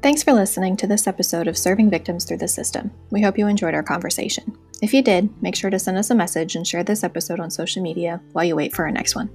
Thanks 0.02 0.22
for 0.22 0.32
listening 0.32 0.78
to 0.78 0.86
this 0.86 1.06
episode 1.06 1.46
of 1.46 1.58
Serving 1.58 1.90
Victims 1.90 2.24
Through 2.24 2.38
the 2.38 2.48
System. 2.48 2.90
We 3.10 3.20
hope 3.20 3.36
you 3.36 3.46
enjoyed 3.48 3.74
our 3.74 3.82
conversation. 3.82 4.56
If 4.80 4.94
you 4.94 5.02
did, 5.02 5.28
make 5.42 5.54
sure 5.54 5.68
to 5.68 5.78
send 5.78 5.98
us 5.98 6.08
a 6.08 6.14
message 6.14 6.56
and 6.56 6.66
share 6.66 6.82
this 6.82 7.04
episode 7.04 7.38
on 7.38 7.50
social 7.50 7.82
media 7.82 8.18
while 8.32 8.46
you 8.46 8.56
wait 8.56 8.74
for 8.74 8.86
our 8.86 8.90
next 8.90 9.14
one. 9.14 9.28